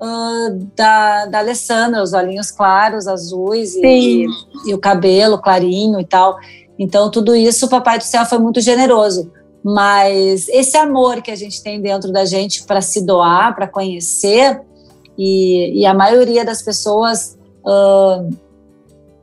uh, 0.00 0.66
da, 0.76 1.26
da 1.26 1.38
Alessandra, 1.38 2.02
os 2.02 2.12
olhinhos 2.12 2.50
claros, 2.50 3.06
azuis 3.06 3.74
e, 3.74 3.86
e, 3.86 4.26
e 4.66 4.74
o 4.74 4.78
cabelo 4.78 5.38
clarinho 5.38 6.00
e 6.00 6.04
tal. 6.04 6.38
Então, 6.78 7.10
tudo 7.10 7.36
isso, 7.36 7.66
o 7.66 7.68
Papai 7.68 7.98
do 7.98 8.04
Céu 8.04 8.24
foi 8.24 8.38
muito 8.38 8.60
generoso. 8.60 9.30
Mas 9.62 10.48
esse 10.48 10.76
amor 10.76 11.20
que 11.22 11.30
a 11.30 11.36
gente 11.36 11.62
tem 11.62 11.80
dentro 11.80 12.10
da 12.12 12.24
gente 12.24 12.64
para 12.64 12.80
se 12.80 13.04
doar, 13.04 13.54
para 13.54 13.68
conhecer, 13.68 14.60
e, 15.18 15.80
e, 15.80 15.86
a 15.86 15.92
maioria 15.92 16.44
das 16.44 16.62
pessoas 16.62 17.38
uh, 17.62 18.34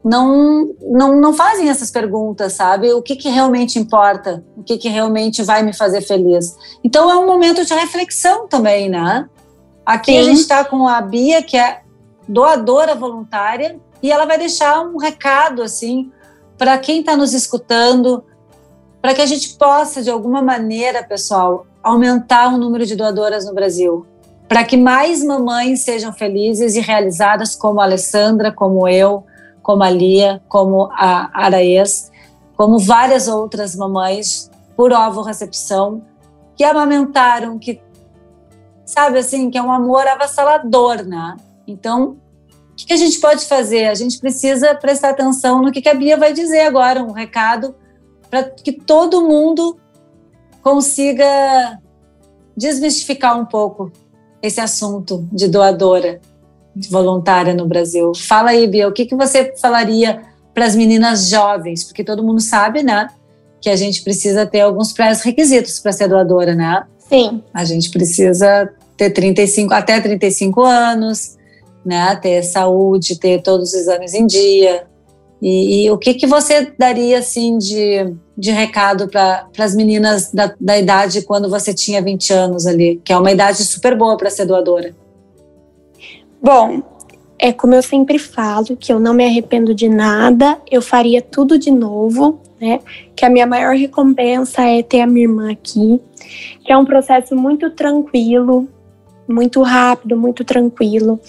não, 0.04 0.76
não, 0.82 1.20
não 1.20 1.34
fazem 1.34 1.70
essas 1.70 1.90
perguntas, 1.90 2.54
sabe? 2.54 2.94
O 2.94 3.02
que, 3.02 3.16
que 3.16 3.30
realmente 3.30 3.80
importa? 3.80 4.44
O 4.56 4.64
que, 4.64 4.78
que 4.78 4.90
realmente 4.90 5.42
vai 5.42 5.64
me 5.64 5.74
fazer 5.74 6.02
feliz? 6.02 6.56
Então 6.84 7.10
é 7.10 7.18
um 7.18 7.26
momento 7.26 7.66
de 7.66 7.74
reflexão 7.74 8.48
também, 8.48 8.90
né? 8.90 9.28
Aqui 9.84 10.12
Sim. 10.12 10.20
a 10.20 10.24
gente 10.24 10.40
está 10.42 10.64
com 10.64 10.88
a 10.88 11.02
Bia, 11.02 11.42
que 11.42 11.58
é 11.58 11.82
doadora 12.28 12.94
voluntária, 12.94 13.80
e 14.02 14.12
ela 14.12 14.26
vai 14.26 14.38
deixar 14.38 14.82
um 14.86 14.98
recado 14.98 15.64
assim 15.64 16.12
para 16.58 16.78
quem 16.78 17.00
está 17.00 17.16
nos 17.16 17.34
escutando, 17.34 18.24
para 19.02 19.14
que 19.14 19.22
a 19.22 19.26
gente 19.26 19.56
possa, 19.58 20.02
de 20.02 20.10
alguma 20.10 20.42
maneira, 20.42 21.04
pessoal, 21.04 21.66
aumentar 21.82 22.54
o 22.54 22.58
número 22.58 22.86
de 22.86 22.96
doadoras 22.96 23.46
no 23.46 23.54
Brasil. 23.54 24.06
Para 24.48 24.64
que 24.64 24.78
mais 24.78 25.24
mamães 25.24 25.82
sejam 25.82 26.14
felizes 26.14 26.76
e 26.76 26.80
realizadas, 26.80 27.56
como 27.56 27.80
a 27.80 27.84
Alessandra, 27.84 28.52
como 28.52 28.88
eu, 28.88 29.26
como 29.62 29.84
a 29.84 29.90
Lia, 29.90 30.42
como 30.48 30.90
a 30.94 31.30
Araês, 31.34 32.12
como 32.56 32.80
várias 32.80 33.28
outras 33.28 33.76
mamães 33.76 34.50
por 34.76 34.92
ovo 34.94 35.22
recepção 35.22 36.02
que 36.56 36.64
amamentaram, 36.64 37.60
que 37.60 37.82
sabe 38.86 39.20
assim, 39.20 39.50
que 39.50 39.58
é 39.58 39.62
um 39.62 39.72
amor 39.72 40.08
avassalador, 40.08 41.04
né? 41.04 41.36
Então, 41.68 42.18
o 42.72 42.86
que 42.88 42.94
a 42.94 42.98
gente 42.98 43.20
pode 43.20 43.46
fazer? 43.46 43.86
A 43.86 43.94
gente 43.94 44.20
precisa 44.20 44.74
prestar 44.74 45.10
atenção 45.10 45.62
no 45.62 45.72
que 45.72 45.88
a 45.88 45.94
Bia 45.94 46.18
vai 46.18 46.34
dizer 46.34 46.62
agora, 46.62 47.04
um 47.04 47.12
recado 47.12 47.76
para 48.30 48.44
que 48.44 48.72
todo 48.72 49.28
mundo 49.28 49.78
consiga 50.62 51.80
desmistificar 52.56 53.40
um 53.40 53.46
pouco 53.46 53.92
esse 54.42 54.60
assunto 54.60 55.28
de 55.32 55.48
doadora 55.48 56.20
de 56.76 56.90
voluntária 56.90 57.54
no 57.54 57.66
Brasil. 57.66 58.12
Fala 58.16 58.52
aí, 58.52 58.68
Bia, 58.68 58.88
o 58.88 58.92
que, 58.92 59.06
que 59.06 59.16
você 59.16 59.54
falaria 59.60 60.22
para 60.54 60.66
as 60.66 60.76
meninas 60.76 61.30
jovens? 61.30 61.84
Porque 61.84 62.04
todo 62.04 62.24
mundo 62.24 62.40
sabe, 62.40 62.84
né, 62.84 63.08
que 63.60 63.70
a 63.70 63.76
gente 63.76 64.04
precisa 64.04 64.46
ter 64.46 64.62
alguns 64.62 64.92
pré-requisitos 64.92 65.80
para 65.80 65.92
ser 65.92 66.08
doadora, 66.08 66.54
né? 66.54 66.84
Sim. 67.10 67.44
A 67.54 67.64
gente 67.64 67.90
precisa 67.90 68.70
ter 68.96 69.10
35 69.12 69.74
até 69.74 70.00
35 70.00 70.64
anos, 70.64 71.38
né, 71.84 72.16
ter 72.16 72.44
saúde, 72.44 73.18
ter 73.18 73.42
todos 73.42 73.70
os 73.70 73.74
exames 73.74 74.14
em 74.14 74.28
dia, 74.28 74.86
e, 75.42 75.86
e, 75.86 75.92
o 75.92 75.98
que, 75.98 76.16
que 76.16 76.26
você 76.26 76.74
daria 76.78 77.20
assim 77.20 77.58
de, 77.58 78.14
de 78.36 78.52
recado 78.52 79.08
para 79.08 79.48
as 79.58 79.76
meninas 79.76 80.32
da, 80.32 80.54
da 80.60 80.78
idade 80.78 81.22
quando 81.22 81.50
você 81.50 81.74
tinha 81.74 82.02
20 82.02 82.34
anos 82.34 82.66
ali, 82.66 83.00
que 83.04 83.14
é 83.14 83.18
uma 83.18 83.32
idade 83.32 83.64
super 83.64 83.96
boa 83.96 84.18
para 84.18 84.32
ser 84.32 84.46
doadora? 84.46 84.96
Bom, 86.42 86.82
é 87.38 87.54
como 87.54 87.76
eu 87.76 87.84
sempre 87.84 88.18
falo, 88.18 88.76
que 88.76 88.92
eu 88.92 89.00
não 89.00 89.14
me 89.14 89.26
arrependo 89.26 89.76
de 89.76 89.88
nada, 89.88 90.60
eu 90.72 90.82
faria 90.82 91.22
tudo 91.22 91.60
de 91.60 91.70
novo, 91.70 92.42
né? 92.60 92.80
Que 93.16 93.24
a 93.24 93.30
minha 93.30 93.46
maior 93.46 93.76
recompensa 93.76 94.64
é 94.64 94.82
ter 94.82 95.02
a 95.02 95.08
minha 95.08 95.28
irmã 95.28 95.52
aqui, 95.52 96.02
que 96.66 96.72
é 96.72 96.78
um 96.78 96.86
processo 96.86 97.36
muito 97.36 97.70
tranquilo, 97.70 98.68
muito 99.28 99.62
rápido, 99.62 100.18
muito 100.18 100.44
tranquilo 100.44 101.20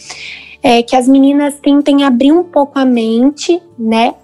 é, 0.62 0.82
que 0.82 0.96
as 0.96 1.06
meninas 1.06 1.58
tentem 1.60 2.04
abrir 2.04 2.32
um 2.32 2.44
pouco 2.44 2.78
a 2.78 2.84
mente, 2.84 3.60
né? 3.78 4.14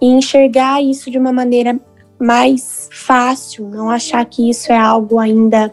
E 0.00 0.06
enxergar 0.06 0.82
isso 0.82 1.10
de 1.10 1.18
uma 1.18 1.32
maneira 1.32 1.78
mais 2.18 2.88
fácil, 2.92 3.68
não 3.68 3.90
achar 3.90 4.24
que 4.24 4.48
isso 4.50 4.72
é 4.72 4.78
algo 4.78 5.18
ainda 5.18 5.72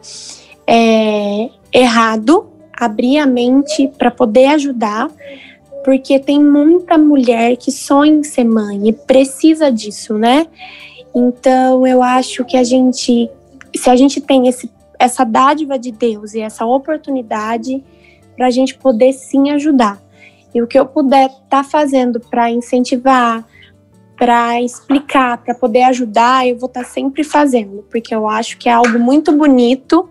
é, 0.67 1.49
errado, 1.73 2.47
abrir 2.73 3.17
a 3.17 3.25
mente 3.25 3.87
para 3.97 4.11
poder 4.11 4.47
ajudar, 4.47 5.09
porque 5.83 6.19
tem 6.19 6.43
muita 6.43 6.97
mulher 6.97 7.57
que 7.57 7.71
sonha 7.71 8.13
em 8.13 8.23
ser 8.23 8.43
mãe 8.43 8.87
e 8.87 8.93
precisa 8.93 9.71
disso, 9.71 10.17
né? 10.17 10.47
Então 11.13 11.85
eu 11.85 12.01
acho 12.01 12.43
que 12.43 12.57
a 12.57 12.63
gente, 12.63 13.29
se 13.75 13.89
a 13.89 13.95
gente 13.95 14.19
tem 14.19 14.47
esse 14.47 14.69
essa 14.99 15.23
dádiva 15.23 15.77
de 15.77 15.91
Deus 15.91 16.33
e 16.33 16.41
essa 16.41 16.65
oportunidade 16.65 17.83
para 18.35 18.47
a 18.47 18.51
gente 18.51 18.75
poder 18.75 19.13
sim 19.13 19.51
ajudar. 19.51 20.01
E 20.55 20.61
o 20.61 20.67
que 20.67 20.79
eu 20.79 20.85
puder 20.85 21.25
estar 21.25 21.49
tá 21.49 21.63
fazendo 21.65 22.17
para 22.17 22.49
incentivar, 22.49 23.45
para 24.17 24.61
explicar, 24.61 25.37
para 25.39 25.53
poder 25.53 25.83
ajudar, 25.83 26.47
eu 26.47 26.57
vou 26.57 26.67
estar 26.67 26.83
tá 26.83 26.89
sempre 26.89 27.25
fazendo, 27.25 27.85
porque 27.91 28.15
eu 28.15 28.29
acho 28.29 28.57
que 28.57 28.69
é 28.69 28.71
algo 28.71 28.97
muito 28.97 29.33
bonito 29.33 30.09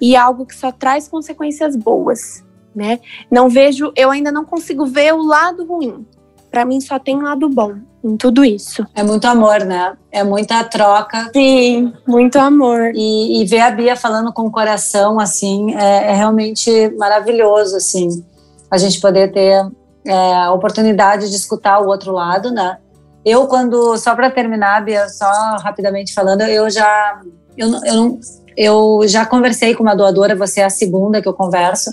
e 0.00 0.16
algo 0.16 0.46
que 0.46 0.56
só 0.56 0.72
traz 0.72 1.06
consequências 1.06 1.76
boas, 1.76 2.42
né? 2.74 2.98
Não 3.30 3.50
vejo, 3.50 3.92
eu 3.94 4.10
ainda 4.10 4.32
não 4.32 4.46
consigo 4.46 4.86
ver 4.86 5.12
o 5.12 5.22
lado 5.22 5.66
ruim. 5.66 6.06
Para 6.50 6.64
mim 6.64 6.80
só 6.80 6.98
tem 6.98 7.20
lado 7.20 7.46
bom 7.50 7.74
em 8.02 8.16
tudo 8.16 8.42
isso. 8.42 8.86
É 8.94 9.02
muito 9.02 9.26
amor, 9.26 9.64
né? 9.64 9.96
É 10.10 10.24
muita 10.24 10.64
troca. 10.64 11.30
Sim, 11.34 11.92
muito 12.06 12.38
amor. 12.38 12.92
E, 12.94 13.42
e 13.42 13.44
ver 13.44 13.60
a 13.60 13.70
Bia 13.70 13.96
falando 13.96 14.32
com 14.32 14.46
o 14.46 14.50
coração, 14.50 15.20
assim, 15.20 15.74
é, 15.74 16.12
é 16.12 16.14
realmente 16.14 16.70
maravilhoso, 16.96 17.76
assim, 17.76 18.24
a 18.70 18.78
gente 18.78 19.00
poder 19.00 19.32
ter 19.32 19.64
é, 20.06 20.34
a 20.34 20.52
oportunidade 20.52 21.30
de 21.30 21.36
escutar 21.36 21.80
o 21.80 21.86
outro 21.86 22.12
lado, 22.12 22.50
né? 22.50 22.78
Eu, 23.24 23.46
quando, 23.46 23.96
só 23.96 24.14
para 24.14 24.30
terminar, 24.30 24.84
Bia, 24.84 25.08
só 25.08 25.56
rapidamente 25.62 26.12
falando, 26.12 26.42
eu 26.42 26.68
já, 26.68 27.20
eu, 27.56 27.70
eu, 27.84 28.20
eu 28.56 29.00
já 29.08 29.24
conversei 29.24 29.74
com 29.74 29.82
uma 29.82 29.96
doadora, 29.96 30.36
você 30.36 30.60
é 30.60 30.64
a 30.64 30.70
segunda 30.70 31.22
que 31.22 31.28
eu 31.28 31.32
converso, 31.32 31.90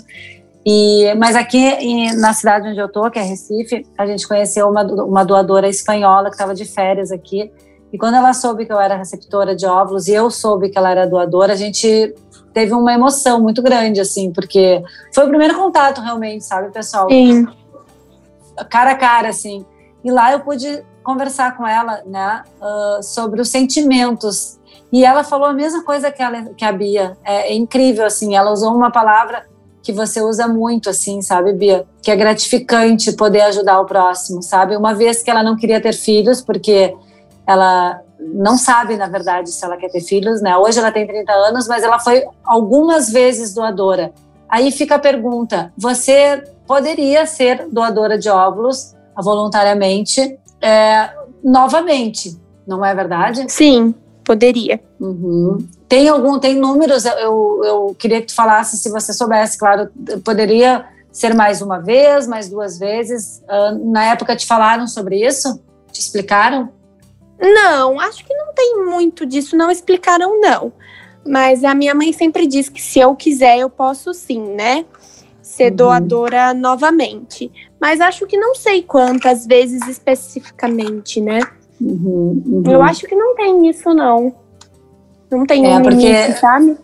e, 0.64 1.12
mas 1.16 1.34
aqui 1.34 2.14
na 2.16 2.34
cidade 2.34 2.68
onde 2.68 2.78
eu 2.78 2.88
tô, 2.88 3.10
que 3.10 3.18
é 3.18 3.22
Recife, 3.22 3.86
a 3.96 4.06
gente 4.06 4.28
conheceu 4.28 4.68
uma, 4.68 4.82
uma 4.82 5.24
doadora 5.24 5.68
espanhola 5.68 6.28
que 6.28 6.34
estava 6.34 6.54
de 6.54 6.66
férias 6.66 7.10
aqui, 7.10 7.50
e 7.90 7.96
quando 7.98 8.14
ela 8.14 8.34
soube 8.34 8.66
que 8.66 8.72
eu 8.72 8.80
era 8.80 8.96
receptora 8.96 9.56
de 9.56 9.66
óvulos 9.66 10.08
e 10.08 10.12
eu 10.12 10.30
soube 10.30 10.68
que 10.68 10.76
ela 10.76 10.90
era 10.90 11.06
doadora, 11.06 11.54
a 11.54 11.56
gente 11.56 12.14
teve 12.52 12.72
uma 12.74 12.92
emoção 12.92 13.40
muito 13.40 13.62
grande, 13.62 14.00
assim, 14.00 14.32
porque 14.32 14.82
foi 15.14 15.24
o 15.24 15.28
primeiro 15.28 15.54
contato 15.54 16.00
realmente, 16.00 16.44
sabe, 16.44 16.70
pessoal? 16.70 17.08
Sim. 17.08 17.46
Cara 18.70 18.92
a 18.92 18.96
cara, 18.96 19.28
assim. 19.28 19.64
E 20.04 20.10
lá 20.10 20.32
eu 20.32 20.40
pude 20.40 20.84
conversar 21.02 21.56
com 21.56 21.66
ela, 21.66 22.02
né, 22.06 22.42
uh, 22.60 23.02
sobre 23.02 23.40
os 23.40 23.48
sentimentos. 23.48 24.58
E 24.92 25.04
ela 25.04 25.24
falou 25.24 25.46
a 25.46 25.52
mesma 25.52 25.82
coisa 25.82 26.10
que, 26.10 26.22
ela, 26.22 26.44
que 26.54 26.64
a 26.64 26.72
Bia. 26.72 27.16
É, 27.24 27.52
é, 27.52 27.54
incrível, 27.54 28.04
assim. 28.04 28.34
Ela 28.36 28.52
usou 28.52 28.74
uma 28.74 28.90
palavra 28.90 29.46
que 29.82 29.92
você 29.92 30.20
usa 30.20 30.46
muito, 30.46 30.90
assim, 30.90 31.22
sabe, 31.22 31.52
Bia? 31.52 31.86
Que 32.02 32.10
é 32.10 32.16
gratificante 32.16 33.12
poder 33.12 33.40
ajudar 33.42 33.80
o 33.80 33.86
próximo, 33.86 34.42
sabe? 34.42 34.76
Uma 34.76 34.94
vez 34.94 35.22
que 35.22 35.30
ela 35.30 35.42
não 35.42 35.56
queria 35.56 35.80
ter 35.80 35.94
filhos, 35.94 36.40
porque 36.40 36.94
ela 37.46 38.00
não 38.34 38.56
sabe, 38.56 38.96
na 38.96 39.06
verdade, 39.08 39.50
se 39.50 39.64
ela 39.64 39.76
quer 39.76 39.90
ter 39.90 40.00
filhos, 40.00 40.40
né? 40.40 40.56
Hoje 40.56 40.78
ela 40.78 40.92
tem 40.92 41.06
30 41.06 41.32
anos, 41.32 41.66
mas 41.66 41.82
ela 41.82 41.98
foi 41.98 42.24
algumas 42.44 43.10
vezes 43.10 43.54
doadora. 43.54 44.12
Aí 44.48 44.70
fica 44.70 44.96
a 44.96 44.98
pergunta: 44.98 45.72
você 45.76 46.44
poderia 46.66 47.26
ser 47.26 47.66
doadora 47.70 48.18
de 48.18 48.28
óvulos 48.28 48.94
voluntariamente 49.16 50.38
é, 50.60 51.10
novamente, 51.42 52.38
não 52.66 52.84
é 52.84 52.94
verdade? 52.94 53.44
Sim, 53.50 53.94
poderia. 54.24 54.80
Uhum. 55.00 55.66
Tem 55.88 56.08
algum, 56.08 56.38
tem 56.38 56.56
números? 56.56 57.04
Eu, 57.04 57.60
eu 57.64 57.96
queria 57.98 58.20
que 58.20 58.28
tu 58.28 58.34
falasse, 58.34 58.78
se 58.78 58.90
você 58.90 59.12
soubesse, 59.12 59.58
claro, 59.58 59.90
poderia 60.24 60.86
ser 61.10 61.34
mais 61.34 61.60
uma 61.60 61.78
vez, 61.78 62.26
mais 62.26 62.48
duas 62.48 62.78
vezes. 62.78 63.42
Uh, 63.44 63.92
na 63.92 64.04
época 64.04 64.34
te 64.34 64.46
falaram 64.46 64.86
sobre 64.86 65.26
isso? 65.26 65.60
Te 65.90 66.00
explicaram? 66.00 66.70
Não, 67.42 67.98
acho 68.00 68.24
que 68.24 68.34
não 68.34 68.54
tem 68.54 68.84
muito 68.84 69.26
disso, 69.26 69.56
não 69.56 69.70
explicaram 69.70 70.40
não. 70.40 70.72
Mas 71.26 71.64
a 71.64 71.74
minha 71.74 71.94
mãe 71.94 72.12
sempre 72.12 72.46
diz 72.46 72.68
que 72.68 72.80
se 72.80 73.00
eu 73.00 73.14
quiser, 73.14 73.58
eu 73.58 73.68
posso 73.68 74.14
sim, 74.14 74.40
né? 74.40 74.84
Ser 75.42 75.70
uhum. 75.70 75.76
doadora 75.76 76.54
novamente 76.54 77.50
mas 77.82 78.00
acho 78.00 78.28
que 78.28 78.36
não 78.36 78.54
sei 78.54 78.80
quantas 78.80 79.44
vezes 79.44 79.88
especificamente, 79.88 81.20
né? 81.20 81.40
Uhum, 81.80 82.40
uhum. 82.46 82.62
Eu 82.64 82.80
acho 82.80 83.08
que 83.08 83.16
não 83.16 83.34
tem 83.34 83.68
isso, 83.68 83.92
não. 83.92 84.32
Não 85.28 85.44
tem 85.44 85.66
é, 85.66 85.76
um 85.76 85.82
porque, 85.82 85.96
limite, 85.96 86.38
sabe? 86.38 86.76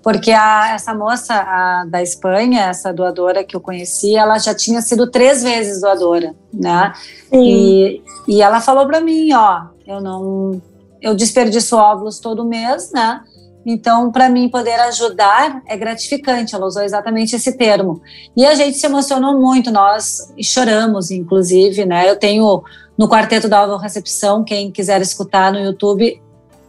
Porque 0.00 0.30
a, 0.30 0.70
essa 0.72 0.94
moça 0.94 1.34
a, 1.34 1.84
da 1.88 2.00
Espanha, 2.00 2.66
essa 2.66 2.92
doadora 2.92 3.42
que 3.42 3.56
eu 3.56 3.60
conheci, 3.60 4.14
ela 4.14 4.38
já 4.38 4.54
tinha 4.54 4.80
sido 4.82 5.10
três 5.10 5.42
vezes 5.42 5.80
doadora, 5.80 6.32
né? 6.54 6.92
E, 7.32 8.00
e 8.28 8.40
ela 8.40 8.60
falou 8.60 8.86
para 8.86 9.00
mim, 9.00 9.32
ó, 9.32 9.64
eu 9.86 10.00
não, 10.00 10.60
eu 11.00 11.14
desperdiço 11.14 11.76
óvulos 11.76 12.18
todo 12.18 12.44
mês, 12.44 12.90
né? 12.92 13.22
Então, 13.64 14.12
para 14.12 14.28
mim, 14.28 14.48
poder 14.48 14.78
ajudar 14.82 15.60
é 15.66 15.76
gratificante. 15.76 16.54
Ela 16.54 16.66
usou 16.66 16.82
exatamente 16.82 17.34
esse 17.34 17.56
termo. 17.56 18.00
E 18.36 18.46
a 18.46 18.54
gente 18.54 18.76
se 18.76 18.86
emocionou 18.86 19.40
muito, 19.40 19.72
nós 19.72 20.32
choramos, 20.40 21.10
inclusive, 21.10 21.84
né? 21.84 22.08
Eu 22.08 22.16
tenho 22.16 22.62
no 22.96 23.08
Quarteto 23.08 23.48
da 23.48 23.58
Alva 23.58 23.82
Recepção, 23.82 24.44
quem 24.44 24.70
quiser 24.70 25.00
escutar 25.02 25.52
no 25.52 25.58
YouTube, 25.58 26.22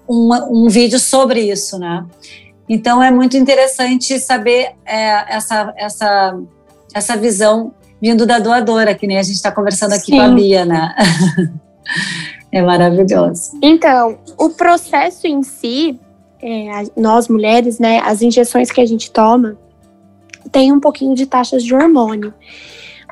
um, 0.09 0.33
um 0.65 0.69
vídeo 0.69 0.99
sobre 0.99 1.41
isso, 1.51 1.77
né? 1.77 2.03
Então, 2.67 3.01
é 3.01 3.11
muito 3.11 3.37
interessante 3.37 4.19
saber 4.19 4.71
é, 4.83 5.35
essa, 5.35 5.73
essa, 5.77 6.39
essa 6.93 7.15
visão 7.15 7.73
vindo 8.01 8.25
da 8.25 8.39
doadora, 8.39 8.95
que 8.95 9.05
nem 9.05 9.19
a 9.19 9.23
gente 9.23 9.35
está 9.35 9.51
conversando 9.51 9.93
aqui 9.93 10.11
Sim. 10.11 10.17
com 10.17 10.21
a 10.21 10.29
Bia, 10.29 10.65
né? 10.65 10.95
é 12.57 12.61
maravilhoso. 12.61 13.57
Então, 13.61 14.17
o 14.37 14.49
processo 14.49 15.27
em 15.27 15.43
si, 15.43 15.99
é, 16.41 16.83
nós 16.95 17.27
mulheres, 17.27 17.79
né, 17.79 17.99
as 17.99 18.21
injeções 18.21 18.71
que 18.71 18.81
a 18.81 18.85
gente 18.85 19.11
toma 19.11 19.57
tem 20.51 20.71
um 20.71 20.79
pouquinho 20.79 21.13
de 21.13 21.25
taxas 21.25 21.63
de 21.63 21.75
hormônio. 21.75 22.33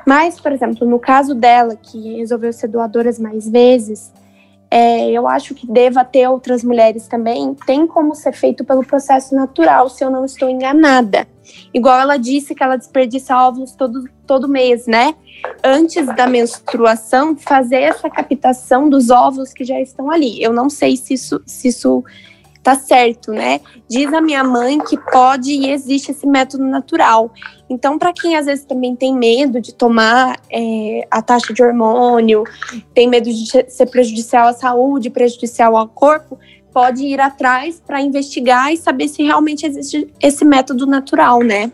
Mas, 0.06 0.40
por 0.40 0.52
exemplo, 0.52 0.86
no 0.86 0.98
caso 0.98 1.34
dela, 1.34 1.76
que 1.76 2.16
resolveu 2.16 2.52
ser 2.52 2.68
doadoras 2.68 3.18
mais 3.18 3.48
vezes, 3.48 4.12
é, 4.70 5.10
eu 5.10 5.28
acho 5.28 5.54
que 5.54 5.66
deva 5.66 6.04
ter 6.04 6.28
outras 6.28 6.64
mulheres 6.64 7.06
também, 7.06 7.54
tem 7.66 7.86
como 7.86 8.14
ser 8.14 8.32
feito 8.32 8.64
pelo 8.64 8.84
processo 8.84 9.34
natural, 9.34 9.88
se 9.88 10.04
eu 10.04 10.10
não 10.10 10.24
estou 10.24 10.48
enganada. 10.48 11.26
Igual 11.72 12.00
ela 12.00 12.16
disse 12.16 12.54
que 12.54 12.62
ela 12.62 12.76
desperdiça 12.76 13.36
óvulos 13.36 13.72
todo, 13.72 14.04
todo 14.26 14.48
mês, 14.48 14.86
né? 14.86 15.14
Antes 15.62 16.06
da 16.14 16.26
menstruação, 16.26 17.36
fazer 17.36 17.82
essa 17.82 18.10
captação 18.10 18.88
dos 18.88 19.10
óvulos 19.10 19.52
que 19.52 19.64
já 19.64 19.80
estão 19.80 20.10
ali. 20.10 20.42
Eu 20.42 20.52
não 20.52 20.68
sei 20.68 20.96
se 20.96 21.14
isso, 21.14 21.40
se 21.46 21.68
isso 21.68 22.04
tá 22.66 22.74
certo, 22.74 23.30
né? 23.30 23.60
Diz 23.88 24.12
a 24.12 24.20
minha 24.20 24.42
mãe 24.42 24.80
que 24.80 24.98
pode 24.98 25.52
e 25.52 25.70
existe 25.70 26.10
esse 26.10 26.26
método 26.26 26.64
natural. 26.64 27.32
Então, 27.70 27.96
para 27.96 28.12
quem 28.12 28.34
às 28.34 28.46
vezes 28.46 28.64
também 28.64 28.96
tem 28.96 29.14
medo 29.14 29.60
de 29.60 29.72
tomar 29.72 30.36
é, 30.50 31.06
a 31.08 31.22
taxa 31.22 31.54
de 31.54 31.62
hormônio, 31.62 32.42
tem 32.92 33.08
medo 33.08 33.32
de 33.32 33.46
ser 33.70 33.86
prejudicial 33.86 34.48
à 34.48 34.52
saúde, 34.52 35.10
prejudicial 35.10 35.76
ao 35.76 35.86
corpo, 35.86 36.40
pode 36.72 37.04
ir 37.04 37.20
atrás 37.20 37.80
para 37.86 38.02
investigar 38.02 38.72
e 38.72 38.76
saber 38.76 39.06
se 39.06 39.22
realmente 39.22 39.64
existe 39.64 40.12
esse 40.20 40.44
método 40.44 40.86
natural, 40.86 41.42
né? 41.44 41.70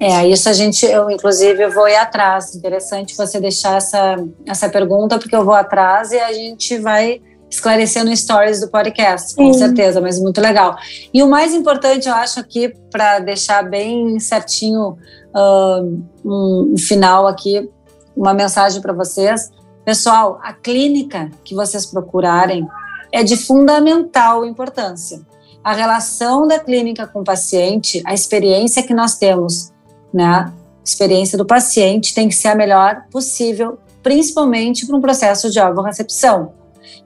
É, 0.00 0.26
isso 0.26 0.48
a 0.48 0.54
gente, 0.54 0.86
eu 0.86 1.10
inclusive 1.10 1.62
eu 1.62 1.70
vou 1.70 1.86
ir 1.86 1.96
atrás. 1.96 2.54
Interessante 2.54 3.14
você 3.14 3.38
deixar 3.38 3.76
essa, 3.76 4.16
essa 4.46 4.66
pergunta, 4.70 5.18
porque 5.18 5.36
eu 5.36 5.44
vou 5.44 5.52
atrás 5.52 6.10
e 6.10 6.18
a 6.18 6.32
gente 6.32 6.78
vai 6.78 7.20
esclarecer 7.50 8.02
no 8.02 8.16
stories 8.16 8.60
do 8.60 8.68
podcast, 8.68 9.34
com 9.34 9.52
Sim. 9.52 9.58
certeza, 9.58 10.00
mas 10.00 10.18
muito 10.18 10.40
legal. 10.40 10.76
E 11.12 11.22
o 11.22 11.28
mais 11.28 11.52
importante, 11.52 12.08
eu 12.08 12.14
acho 12.14 12.40
aqui, 12.40 12.72
para 12.90 13.18
deixar 13.18 13.62
bem 13.68 14.18
certinho 14.20 14.96
uh, 15.34 16.02
um 16.24 16.76
final 16.78 17.26
aqui, 17.26 17.68
uma 18.16 18.32
mensagem 18.32 18.80
para 18.80 18.94
vocês. 18.94 19.50
Pessoal, 19.84 20.38
a 20.42 20.54
clínica 20.54 21.30
que 21.44 21.54
vocês 21.54 21.84
procurarem 21.84 22.66
é 23.12 23.22
de 23.22 23.36
fundamental 23.36 24.46
importância. 24.46 25.20
A 25.62 25.74
relação 25.74 26.46
da 26.46 26.58
clínica 26.58 27.06
com 27.06 27.20
o 27.20 27.24
paciente, 27.24 28.00
a 28.06 28.14
experiência 28.14 28.82
que 28.82 28.94
nós 28.94 29.18
temos, 29.18 29.72
né? 30.12 30.52
Experiência 30.84 31.36
do 31.36 31.44
paciente 31.44 32.14
tem 32.14 32.28
que 32.28 32.34
ser 32.34 32.48
a 32.48 32.54
melhor 32.54 33.04
possível, 33.10 33.78
principalmente 34.02 34.86
para 34.86 34.96
um 34.96 35.00
processo 35.00 35.50
de 35.50 35.60
recepção. 35.84 36.52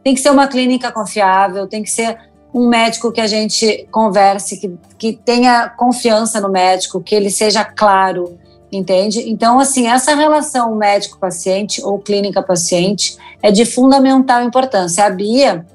Tem 0.03 0.15
que 0.15 0.21
ser 0.21 0.31
uma 0.31 0.47
clínica 0.47 0.93
confiável, 0.93 1.67
tem 1.67 1.83
que 1.83 1.91
ser 1.91 2.17
um 2.55 2.69
médico 2.69 3.11
que 3.11 3.21
a 3.21 3.27
gente 3.27 3.87
converse, 3.91 4.59
que, 4.59 4.79
que 4.97 5.13
tenha 5.25 5.69
confiança 5.69 6.41
no 6.41 6.49
médico, 6.49 7.01
que 7.01 7.15
ele 7.15 7.29
seja 7.29 7.65
claro, 7.65 8.39
entende? 8.71 9.29
Então, 9.29 9.59
assim, 9.59 9.89
essa 9.89 10.15
relação 10.15 10.77
médico-paciente 10.77 11.83
ou 11.83 11.99
clínica-paciente 11.99 13.17
é 13.43 13.51
de 13.51 13.65
fundamental 13.65 14.43
importância. 14.43 15.05
A 15.05 15.11
Bia 15.11 15.67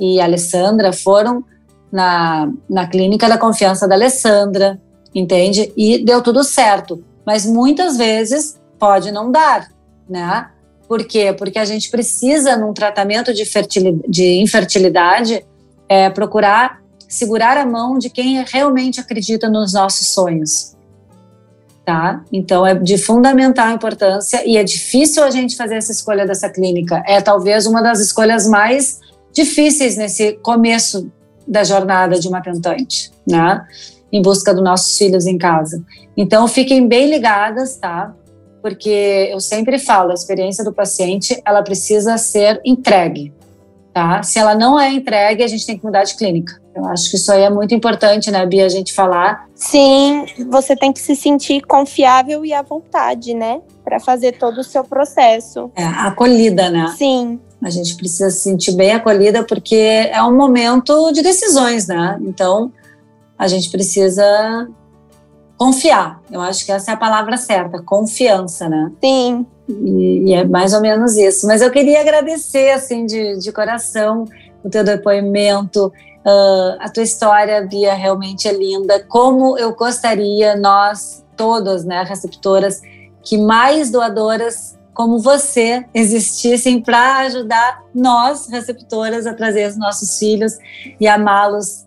e 0.00 0.20
a 0.20 0.24
Alessandra 0.24 0.92
foram 0.92 1.44
na, 1.92 2.50
na 2.68 2.88
clínica 2.88 3.28
da 3.28 3.38
confiança 3.38 3.86
da 3.86 3.94
Alessandra, 3.94 4.80
entende? 5.18 5.72
E 5.76 6.04
deu 6.04 6.22
tudo 6.22 6.44
certo. 6.44 7.02
Mas 7.24 7.44
muitas 7.44 7.96
vezes 7.96 8.60
pode 8.78 9.10
não 9.10 9.32
dar, 9.32 9.68
né? 10.08 10.50
Por 10.86 11.04
quê? 11.04 11.32
Porque 11.32 11.58
a 11.58 11.64
gente 11.64 11.90
precisa, 11.90 12.56
num 12.56 12.72
tratamento 12.72 13.34
de, 13.34 13.42
de 14.08 14.40
infertilidade, 14.40 15.44
é, 15.88 16.08
procurar 16.10 16.80
segurar 17.08 17.56
a 17.56 17.66
mão 17.66 17.98
de 17.98 18.10
quem 18.10 18.42
realmente 18.44 19.00
acredita 19.00 19.48
nos 19.48 19.72
nossos 19.72 20.08
sonhos. 20.08 20.74
Tá? 21.84 22.24
Então 22.32 22.66
é 22.66 22.74
de 22.74 22.98
fundamental 22.98 23.70
importância 23.70 24.44
e 24.44 24.56
é 24.56 24.64
difícil 24.64 25.22
a 25.22 25.30
gente 25.30 25.56
fazer 25.56 25.76
essa 25.76 25.92
escolha 25.92 26.26
dessa 26.26 26.50
clínica. 26.50 27.02
É 27.06 27.20
talvez 27.20 27.64
uma 27.64 27.80
das 27.80 28.00
escolhas 28.00 28.48
mais 28.48 28.98
difíceis 29.32 29.96
nesse 29.96 30.32
começo 30.42 31.10
da 31.46 31.62
jornada 31.62 32.18
de 32.18 32.26
uma 32.26 32.42
tentante, 32.42 33.12
né? 33.24 33.64
Em 34.12 34.22
busca 34.22 34.54
dos 34.54 34.62
nossos 34.62 34.96
filhos 34.96 35.26
em 35.26 35.36
casa. 35.36 35.82
Então 36.16 36.46
fiquem 36.46 36.86
bem 36.86 37.10
ligadas, 37.10 37.76
tá? 37.76 38.14
Porque 38.62 39.28
eu 39.30 39.40
sempre 39.40 39.78
falo, 39.78 40.10
a 40.10 40.14
experiência 40.14 40.64
do 40.64 40.72
paciente, 40.72 41.40
ela 41.44 41.62
precisa 41.62 42.16
ser 42.18 42.60
entregue, 42.64 43.32
tá? 43.92 44.22
Se 44.22 44.38
ela 44.38 44.54
não 44.54 44.78
é 44.78 44.92
entregue, 44.92 45.42
a 45.42 45.46
gente 45.46 45.66
tem 45.66 45.78
que 45.78 45.84
mudar 45.84 46.04
de 46.04 46.16
clínica. 46.16 46.60
Eu 46.74 46.84
acho 46.86 47.08
que 47.10 47.16
isso 47.16 47.32
aí 47.32 47.42
é 47.42 47.48
muito 47.48 47.74
importante, 47.74 48.30
né, 48.30 48.44
Bia, 48.44 48.66
a 48.66 48.68
gente 48.68 48.92
falar. 48.92 49.48
Sim, 49.54 50.26
você 50.50 50.76
tem 50.76 50.92
que 50.92 51.00
se 51.00 51.16
sentir 51.16 51.62
confiável 51.62 52.44
e 52.44 52.52
à 52.52 52.60
vontade, 52.60 53.32
né, 53.32 53.60
para 53.82 53.98
fazer 53.98 54.32
todo 54.32 54.58
o 54.58 54.64
seu 54.64 54.84
processo. 54.84 55.70
É, 55.74 55.84
acolhida, 55.84 56.68
né? 56.68 56.94
Sim. 56.98 57.40
A 57.62 57.70
gente 57.70 57.96
precisa 57.96 58.30
se 58.30 58.40
sentir 58.40 58.72
bem 58.72 58.92
acolhida 58.92 59.42
porque 59.42 60.10
é 60.12 60.22
um 60.22 60.36
momento 60.36 61.10
de 61.12 61.22
decisões, 61.22 61.86
né? 61.86 62.18
Então, 62.20 62.70
a 63.38 63.48
gente 63.48 63.70
precisa 63.70 64.68
confiar. 65.56 66.20
Eu 66.30 66.40
acho 66.40 66.64
que 66.64 66.72
essa 66.72 66.90
é 66.90 66.94
a 66.94 66.98
palavra 66.98 67.36
certa, 67.36 67.82
confiança, 67.82 68.68
né? 68.68 68.92
Sim. 69.02 69.46
E, 69.68 70.30
e 70.30 70.34
é 70.34 70.44
mais 70.44 70.72
ou 70.74 70.80
menos 70.80 71.16
isso. 71.16 71.46
Mas 71.46 71.62
eu 71.62 71.70
queria 71.70 72.00
agradecer, 72.00 72.70
assim, 72.70 73.06
de, 73.06 73.38
de 73.38 73.52
coração 73.52 74.24
o 74.62 74.70
teu 74.70 74.82
depoimento, 74.82 75.92
Uh, 76.26 76.74
a 76.80 76.88
tua 76.88 77.04
história, 77.04 77.62
Bia, 77.62 77.94
realmente 77.94 78.48
é 78.48 78.52
linda. 78.52 78.98
Como 79.04 79.56
eu 79.56 79.72
gostaria, 79.76 80.56
nós 80.56 81.24
todas, 81.36 81.84
né, 81.84 82.02
receptoras, 82.02 82.82
que 83.22 83.38
mais 83.38 83.92
doadoras 83.92 84.76
como 84.92 85.20
você 85.20 85.84
existissem 85.94 86.80
para 86.82 87.18
ajudar 87.18 87.84
nós, 87.94 88.48
receptoras, 88.48 89.24
a 89.24 89.34
trazer 89.34 89.68
os 89.68 89.76
nossos 89.76 90.18
filhos 90.18 90.58
e 90.98 91.06
amá-los 91.06 91.85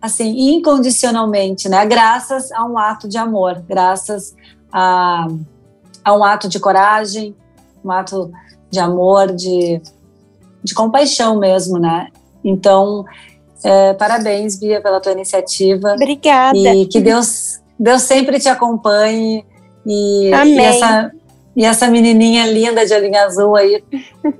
assim, 0.00 0.54
incondicionalmente, 0.54 1.68
né? 1.68 1.84
Graças 1.86 2.52
a 2.52 2.64
um 2.64 2.78
ato 2.78 3.08
de 3.08 3.18
amor, 3.18 3.62
graças 3.68 4.34
a, 4.72 5.26
a 6.04 6.16
um 6.16 6.24
ato 6.24 6.48
de 6.48 6.60
coragem, 6.60 7.34
um 7.84 7.90
ato 7.90 8.30
de 8.70 8.78
amor, 8.78 9.34
de, 9.34 9.80
de 10.62 10.74
compaixão 10.74 11.38
mesmo, 11.38 11.78
né? 11.78 12.08
Então, 12.44 13.04
é, 13.64 13.92
parabéns, 13.94 14.58
Bia, 14.58 14.80
pela 14.80 15.00
tua 15.00 15.12
iniciativa. 15.12 15.94
Obrigada. 15.94 16.56
E 16.56 16.86
que 16.86 17.00
Deus, 17.00 17.60
Deus 17.78 18.02
sempre 18.02 18.38
te 18.38 18.48
acompanhe. 18.48 19.44
E, 19.84 20.32
Amém. 20.32 20.56
E 20.56 20.60
essa, 20.60 21.12
e 21.56 21.64
essa 21.64 21.88
menininha 21.88 22.46
linda 22.46 22.86
de 22.86 22.94
olhinho 22.94 23.18
azul 23.18 23.56
aí, 23.56 23.82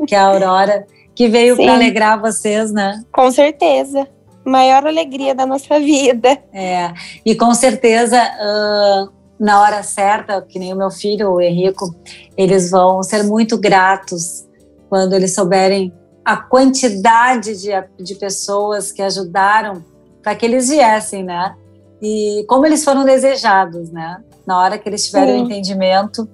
que 0.06 0.14
é 0.14 0.18
a 0.18 0.26
Aurora, 0.26 0.86
que 1.14 1.28
veio 1.28 1.56
para 1.56 1.74
alegrar 1.74 2.20
vocês, 2.20 2.70
né? 2.70 3.02
Com 3.12 3.30
certeza. 3.30 4.06
Maior 4.48 4.86
alegria 4.86 5.34
da 5.34 5.46
nossa 5.46 5.78
vida. 5.78 6.38
É, 6.52 6.92
e 7.24 7.34
com 7.34 7.52
certeza, 7.54 8.16
uh, 8.18 9.12
na 9.38 9.60
hora 9.62 9.82
certa, 9.82 10.42
que 10.42 10.58
nem 10.58 10.72
o 10.72 10.76
meu 10.76 10.90
filho, 10.90 11.32
o 11.32 11.40
Henrico, 11.40 11.94
eles 12.36 12.70
vão 12.70 13.02
ser 13.02 13.22
muito 13.22 13.56
gratos 13.56 14.46
quando 14.88 15.12
eles 15.12 15.34
souberem 15.34 15.92
a 16.24 16.36
quantidade 16.36 17.56
de, 17.60 17.70
de 18.02 18.14
pessoas 18.14 18.92
que 18.92 19.00
ajudaram 19.00 19.84
para 20.22 20.34
que 20.34 20.44
eles 20.44 20.68
viessem, 20.68 21.22
né? 21.22 21.54
E 22.02 22.44
como 22.48 22.66
eles 22.66 22.84
foram 22.84 23.04
desejados, 23.04 23.90
né? 23.90 24.22
Na 24.46 24.58
hora 24.60 24.78
que 24.78 24.88
eles 24.88 25.06
tiverem 25.06 25.42
o 25.42 25.44
entendimento, 25.44 26.28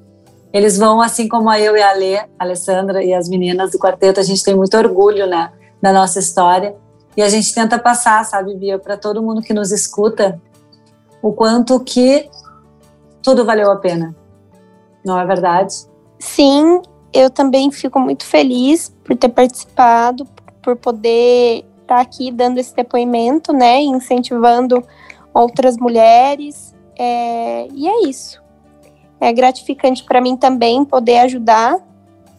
eles 0.53 0.79
vão, 0.79 1.01
assim 1.01 1.29
como 1.29 1.53
eu 1.53 1.77
e 1.77 1.83
a 1.83 1.93
Lê, 1.93 2.17
a 2.17 2.29
Alessandra 2.39 3.03
e 3.03 3.13
as 3.13 3.29
meninas 3.29 3.73
do 3.73 3.79
quarteto, 3.79 4.21
a 4.21 4.23
gente 4.23 4.43
tem 4.43 4.55
muito 4.55 4.77
orgulho, 4.77 5.27
né? 5.27 5.51
Da 5.83 5.93
nossa 5.93 6.19
história. 6.19 6.75
E 7.17 7.23
a 7.23 7.29
gente 7.29 7.55
tenta 7.55 7.79
passar, 7.79 8.25
sabe, 8.25 8.55
Bia, 8.57 8.79
para 8.79 8.97
todo 8.97 9.23
mundo 9.23 9.41
que 9.41 9.55
nos 9.55 9.71
escuta, 9.71 10.41
o 11.23 11.33
quanto 11.33 11.79
que 11.81 12.29
tudo 13.23 13.45
valeu 13.45 13.71
a 13.71 13.77
pena. 13.77 14.15
Não 15.05 15.19
é 15.19 15.25
verdade? 15.25 15.75
Sim, 16.19 16.83
eu 17.13 17.31
também 17.31 17.71
fico 17.71 17.99
muito 18.01 18.25
feliz 18.25 18.95
por 19.05 19.17
ter 19.17 19.29
participado, 19.29 20.27
por 20.61 20.77
poder 20.77 21.65
estar 21.83 21.97
tá 21.97 22.01
aqui 22.01 22.31
dando 22.31 22.59
esse 22.59 22.75
depoimento, 22.75 23.53
né, 23.53 23.81
incentivando 23.81 24.83
outras 25.33 25.77
mulheres. 25.77 26.75
É, 26.99 27.69
e 27.73 27.87
é 27.87 28.09
isso. 28.09 28.43
É 29.21 29.33
gratificante 29.33 30.05
para 30.05 30.21
mim 30.21 30.37
também 30.37 30.85
poder 30.85 31.19
ajudar, 31.21 31.77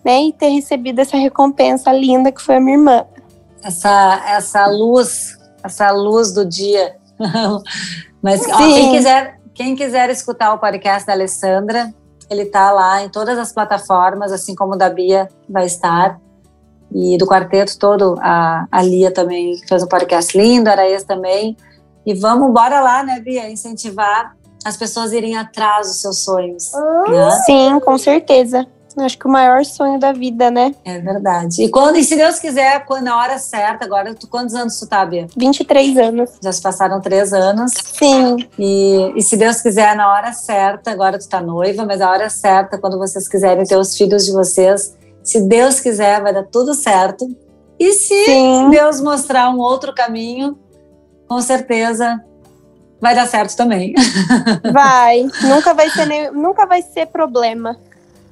né, 0.03 0.23
e 0.23 0.33
ter 0.33 0.49
recebido 0.49 0.99
essa 0.99 1.17
recompensa 1.17 1.91
linda 1.91 2.31
que 2.31 2.41
foi 2.41 2.57
a 2.57 2.59
minha 2.59 2.77
irmã. 2.77 3.05
Essa 3.65 4.23
essa 4.27 4.67
luz, 4.67 5.37
essa 5.63 5.91
luz 5.91 6.31
do 6.31 6.45
dia. 6.45 6.95
Mas 8.21 8.47
ó, 8.47 8.57
quem 8.57 8.91
quiser, 8.91 9.39
quem 9.53 9.75
quiser 9.75 10.09
escutar 10.09 10.53
o 10.53 10.59
podcast 10.59 11.07
da 11.07 11.13
Alessandra, 11.13 11.93
ele 12.29 12.43
está 12.43 12.71
lá 12.71 13.03
em 13.03 13.09
todas 13.09 13.37
as 13.37 13.51
plataformas, 13.51 14.31
assim 14.31 14.55
como 14.55 14.73
o 14.73 14.77
da 14.77 14.89
Bia 14.89 15.27
vai 15.49 15.65
estar. 15.65 16.19
E 16.93 17.17
do 17.17 17.25
quarteto 17.25 17.77
todo, 17.77 18.15
a, 18.21 18.67
a 18.71 18.81
Lia 18.81 19.11
também 19.11 19.57
fez 19.67 19.83
um 19.83 19.87
podcast 19.87 20.37
lindo, 20.37 20.69
a 20.69 20.73
Araías 20.73 21.03
também. 21.03 21.57
E 22.05 22.13
vamos, 22.13 22.53
bora 22.53 22.79
lá, 22.79 23.03
né, 23.03 23.19
Bia? 23.19 23.49
Incentivar 23.49 24.35
as 24.63 24.77
pessoas 24.77 25.11
a 25.11 25.15
irem 25.15 25.35
atrás 25.37 25.87
dos 25.87 26.01
seus 26.01 26.19
sonhos. 26.19 26.71
Né? 27.09 27.31
Sim, 27.45 27.79
com 27.79 27.97
certeza. 27.97 28.65
Acho 28.97 29.17
que 29.17 29.27
o 29.27 29.31
maior 29.31 29.65
sonho 29.65 29.99
da 29.99 30.13
vida, 30.13 30.49
né? 30.49 30.73
É 30.85 30.99
verdade. 30.99 31.63
E 31.63 31.69
quando, 31.69 31.97
e 31.97 32.03
se 32.03 32.15
Deus 32.15 32.39
quiser, 32.39 32.85
na 33.01 33.17
hora 33.17 33.37
certa, 33.37 33.83
agora, 33.83 34.15
tu, 34.15 34.27
quantos 34.27 34.55
anos 34.55 34.79
tu 34.79 34.87
tá, 34.87 35.05
Bia? 35.05 35.27
23 35.35 35.97
anos. 35.97 36.31
Já 36.41 36.51
se 36.51 36.61
passaram 36.61 37.01
três 37.01 37.33
anos. 37.33 37.73
Sim. 37.93 38.37
E, 38.57 39.13
e 39.15 39.21
se 39.21 39.35
Deus 39.35 39.61
quiser, 39.61 39.95
na 39.95 40.11
hora 40.11 40.31
certa, 40.31 40.91
agora 40.91 41.19
tu 41.19 41.27
tá 41.27 41.41
noiva, 41.41 41.85
mas 41.85 41.99
a 41.99 42.09
hora 42.09 42.29
certa, 42.29 42.77
quando 42.77 42.97
vocês 42.97 43.27
quiserem 43.27 43.65
ter 43.65 43.77
os 43.77 43.97
filhos 43.97 44.25
de 44.25 44.31
vocês, 44.31 44.95
se 45.23 45.41
Deus 45.41 45.79
quiser, 45.79 46.21
vai 46.21 46.33
dar 46.33 46.43
tudo 46.43 46.73
certo. 46.73 47.27
E 47.77 47.93
se 47.93 48.25
Sim. 48.25 48.69
Deus 48.69 49.01
mostrar 49.01 49.49
um 49.49 49.59
outro 49.59 49.93
caminho, 49.93 50.57
com 51.27 51.41
certeza 51.41 52.23
vai 53.01 53.13
dar 53.13 53.27
certo 53.27 53.55
também. 53.55 53.93
Vai. 54.71 55.27
nunca 55.43 55.73
vai 55.73 55.89
ser 55.89 56.05
nem, 56.05 56.31
nunca 56.31 56.65
vai 56.65 56.81
ser 56.81 57.07
problema. 57.07 57.77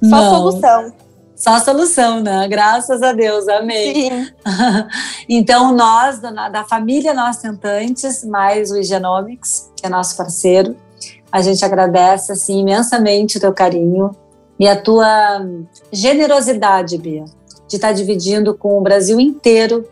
Só 0.08 0.16
Não. 0.20 0.30
solução. 0.30 0.92
Só 1.36 1.58
solução, 1.58 2.20
né? 2.20 2.46
Graças 2.48 3.02
a 3.02 3.12
Deus, 3.12 3.48
amém. 3.48 4.10
Sim. 4.10 4.28
então, 5.28 5.74
nós, 5.74 6.20
da, 6.20 6.64
família 6.64 7.12
Nós 7.12 7.38
Tentantes, 7.38 8.24
mais 8.24 8.70
o 8.70 8.80
Genomics, 8.82 9.70
que 9.76 9.84
é 9.84 9.88
nosso 9.88 10.16
parceiro, 10.16 10.76
a 11.32 11.42
gente 11.42 11.64
agradece 11.64 12.30
assim, 12.30 12.60
imensamente 12.60 13.38
o 13.38 13.40
teu 13.40 13.52
carinho 13.52 14.12
e 14.58 14.68
a 14.68 14.80
tua 14.80 15.44
generosidade, 15.92 16.96
Bia, 16.96 17.24
de 17.66 17.76
estar 17.76 17.92
dividindo 17.92 18.54
com 18.54 18.78
o 18.78 18.80
Brasil 18.80 19.18
inteiro 19.18 19.88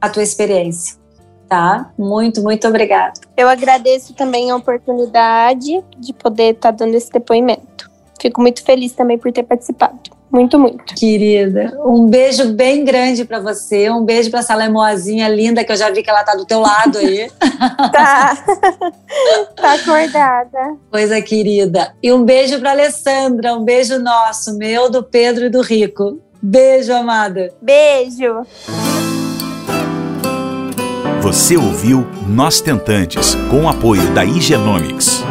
a 0.00 0.08
tua 0.08 0.24
experiência. 0.24 1.00
Tá? 1.48 1.92
Muito, 1.96 2.42
muito 2.42 2.66
obrigada. 2.66 3.12
Eu 3.36 3.48
agradeço 3.48 4.14
também 4.14 4.50
a 4.50 4.56
oportunidade 4.56 5.84
de 5.98 6.12
poder 6.12 6.54
estar 6.54 6.72
dando 6.72 6.94
esse 6.94 7.12
depoimento. 7.12 7.91
Fico 8.20 8.40
muito 8.40 8.62
feliz 8.64 8.92
também 8.92 9.18
por 9.18 9.32
ter 9.32 9.42
participado. 9.42 9.98
Muito, 10.32 10.58
muito. 10.58 10.94
Querida, 10.94 11.78
um 11.84 12.06
beijo 12.06 12.54
bem 12.54 12.86
grande 12.86 13.22
para 13.22 13.38
você. 13.38 13.90
Um 13.90 14.02
beijo 14.02 14.30
para 14.30 14.40
essa 14.40 14.54
lemoazinha 14.54 15.28
linda 15.28 15.62
que 15.62 15.70
eu 15.70 15.76
já 15.76 15.90
vi 15.90 16.02
que 16.02 16.08
ela 16.08 16.24
tá 16.24 16.34
do 16.34 16.46
teu 16.46 16.60
lado 16.60 16.96
aí. 16.96 17.30
tá. 17.92 18.36
tá 19.54 19.74
acordada. 19.74 20.76
Coisa 20.90 21.20
querida. 21.20 21.94
E 22.02 22.10
um 22.10 22.24
beijo 22.24 22.58
para 22.60 22.70
Alessandra, 22.70 23.54
um 23.54 23.62
beijo 23.62 23.98
nosso, 23.98 24.56
meu, 24.56 24.90
do 24.90 25.02
Pedro 25.02 25.44
e 25.44 25.50
do 25.50 25.60
Rico. 25.60 26.18
Beijo, 26.40 26.94
amada. 26.94 27.52
Beijo. 27.60 28.46
Você 31.20 31.56
ouviu 31.56 32.06
Nós 32.26 32.60
Tentantes, 32.60 33.34
com 33.50 33.64
o 33.64 33.68
apoio 33.68 34.12
da 34.14 34.24
Igenomics. 34.24 35.22